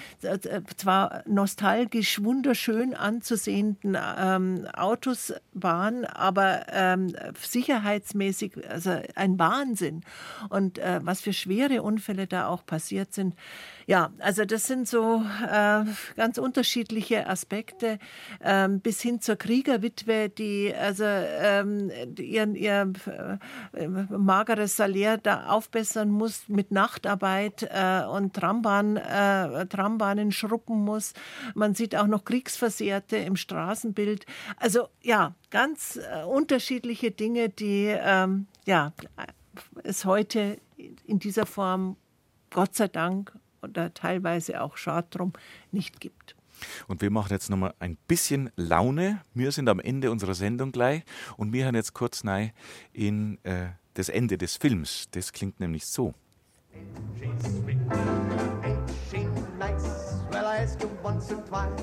[0.77, 10.03] zwar nostalgisch wunderschön anzusehenden ähm, Autos waren, aber ähm, sicherheitsmäßig also ein Wahnsinn.
[10.49, 13.35] Und äh, was für schwere Unfälle da auch passiert sind.
[13.87, 15.85] Ja, also das sind so äh,
[16.17, 17.99] ganz unterschiedliche Aspekte
[18.43, 22.93] ähm, bis hin zur Kriegerwitwe, die also ähm, ihr, ihr
[23.73, 31.13] äh, mageres Salär da aufbessern muss mit Nachtarbeit äh, und Trambahn, äh, Trambahnen schruppen muss.
[31.55, 34.27] Man sieht auch noch Kriegsversehrte im Straßenbild.
[34.57, 38.93] Also ja, ganz äh, unterschiedliche Dinge, die ähm, ja,
[39.83, 40.59] es heute
[41.07, 41.97] in dieser Form,
[42.51, 43.33] Gott sei Dank,
[43.63, 45.33] oder teilweise auch schade drum,
[45.71, 46.37] nicht gibt.
[46.87, 49.21] Und wir machen jetzt nochmal ein bisschen Laune.
[49.35, 51.03] Wir sind am Ende unserer Sendung gleich
[51.37, 52.53] und wir hören jetzt kurz rein
[52.93, 55.09] in äh, das Ende des Films.
[55.11, 56.15] Das klingt nämlich so.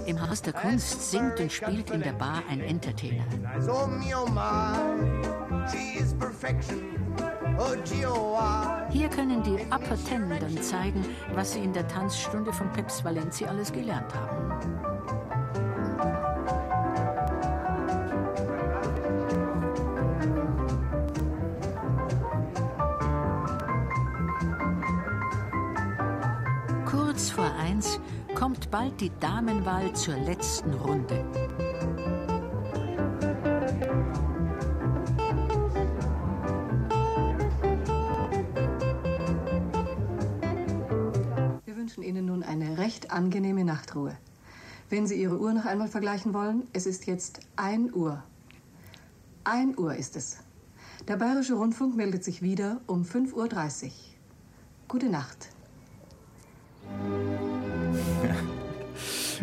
[0.06, 3.26] Im Haus der Kunst singt und spielt in der Bar ein Entertainer.
[8.90, 13.46] Hier können die Upper Ten dann zeigen, was sie in der Tanzstunde von Peps Valenzi
[13.46, 14.90] alles gelernt haben.
[26.86, 28.00] Kurz vor eins
[28.34, 31.26] kommt bald die Damenwahl zur letzten Runde.
[43.80, 44.18] Nachtruhe.
[44.90, 48.22] Wenn Sie Ihre Uhr noch einmal vergleichen wollen, es ist jetzt 1 Uhr.
[49.46, 50.38] 1 Uhr ist es.
[51.08, 53.92] Der Bayerische Rundfunk meldet sich wieder um 5.30 Uhr.
[54.90, 55.50] Gute Nacht.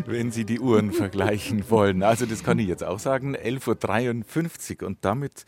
[0.07, 2.01] Wenn Sie die Uhren vergleichen wollen.
[2.01, 4.87] Also das kann ich jetzt auch sagen, 11.53 Uhr.
[4.87, 5.45] Und damit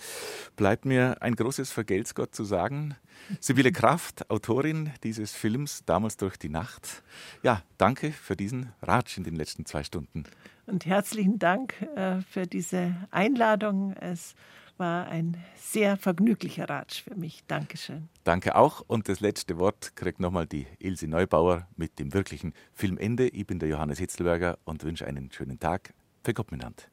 [0.55, 2.95] bleibt mir ein großes Vergelt's Gott zu sagen.
[3.39, 7.03] Sibylle Kraft, Autorin dieses Films Damals durch die Nacht.
[7.41, 10.23] Ja, danke für diesen Ratsch in den letzten zwei Stunden.
[10.65, 13.93] Und herzlichen Dank äh, für diese Einladung.
[13.93, 14.35] Es
[14.79, 17.43] war ein sehr vergnüglicher Ratsch für mich.
[17.47, 18.09] Dankeschön.
[18.23, 18.81] Danke auch.
[18.87, 23.27] Und das letzte Wort kriegt nochmal die Ilse Neubauer mit dem wirklichen Filmende.
[23.27, 25.93] Ich bin der Johannes Hitzelberger und wünsche einen schönen Tag.
[26.23, 26.83] Für Gott miteinander.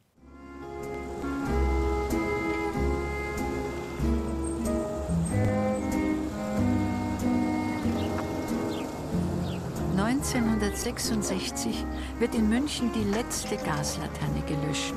[9.96, 11.84] 1966
[12.18, 14.94] wird in München die letzte Gaslaterne gelöscht.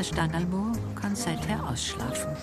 [0.00, 2.34] Der Stangerlmoor kann seither ausschlafen.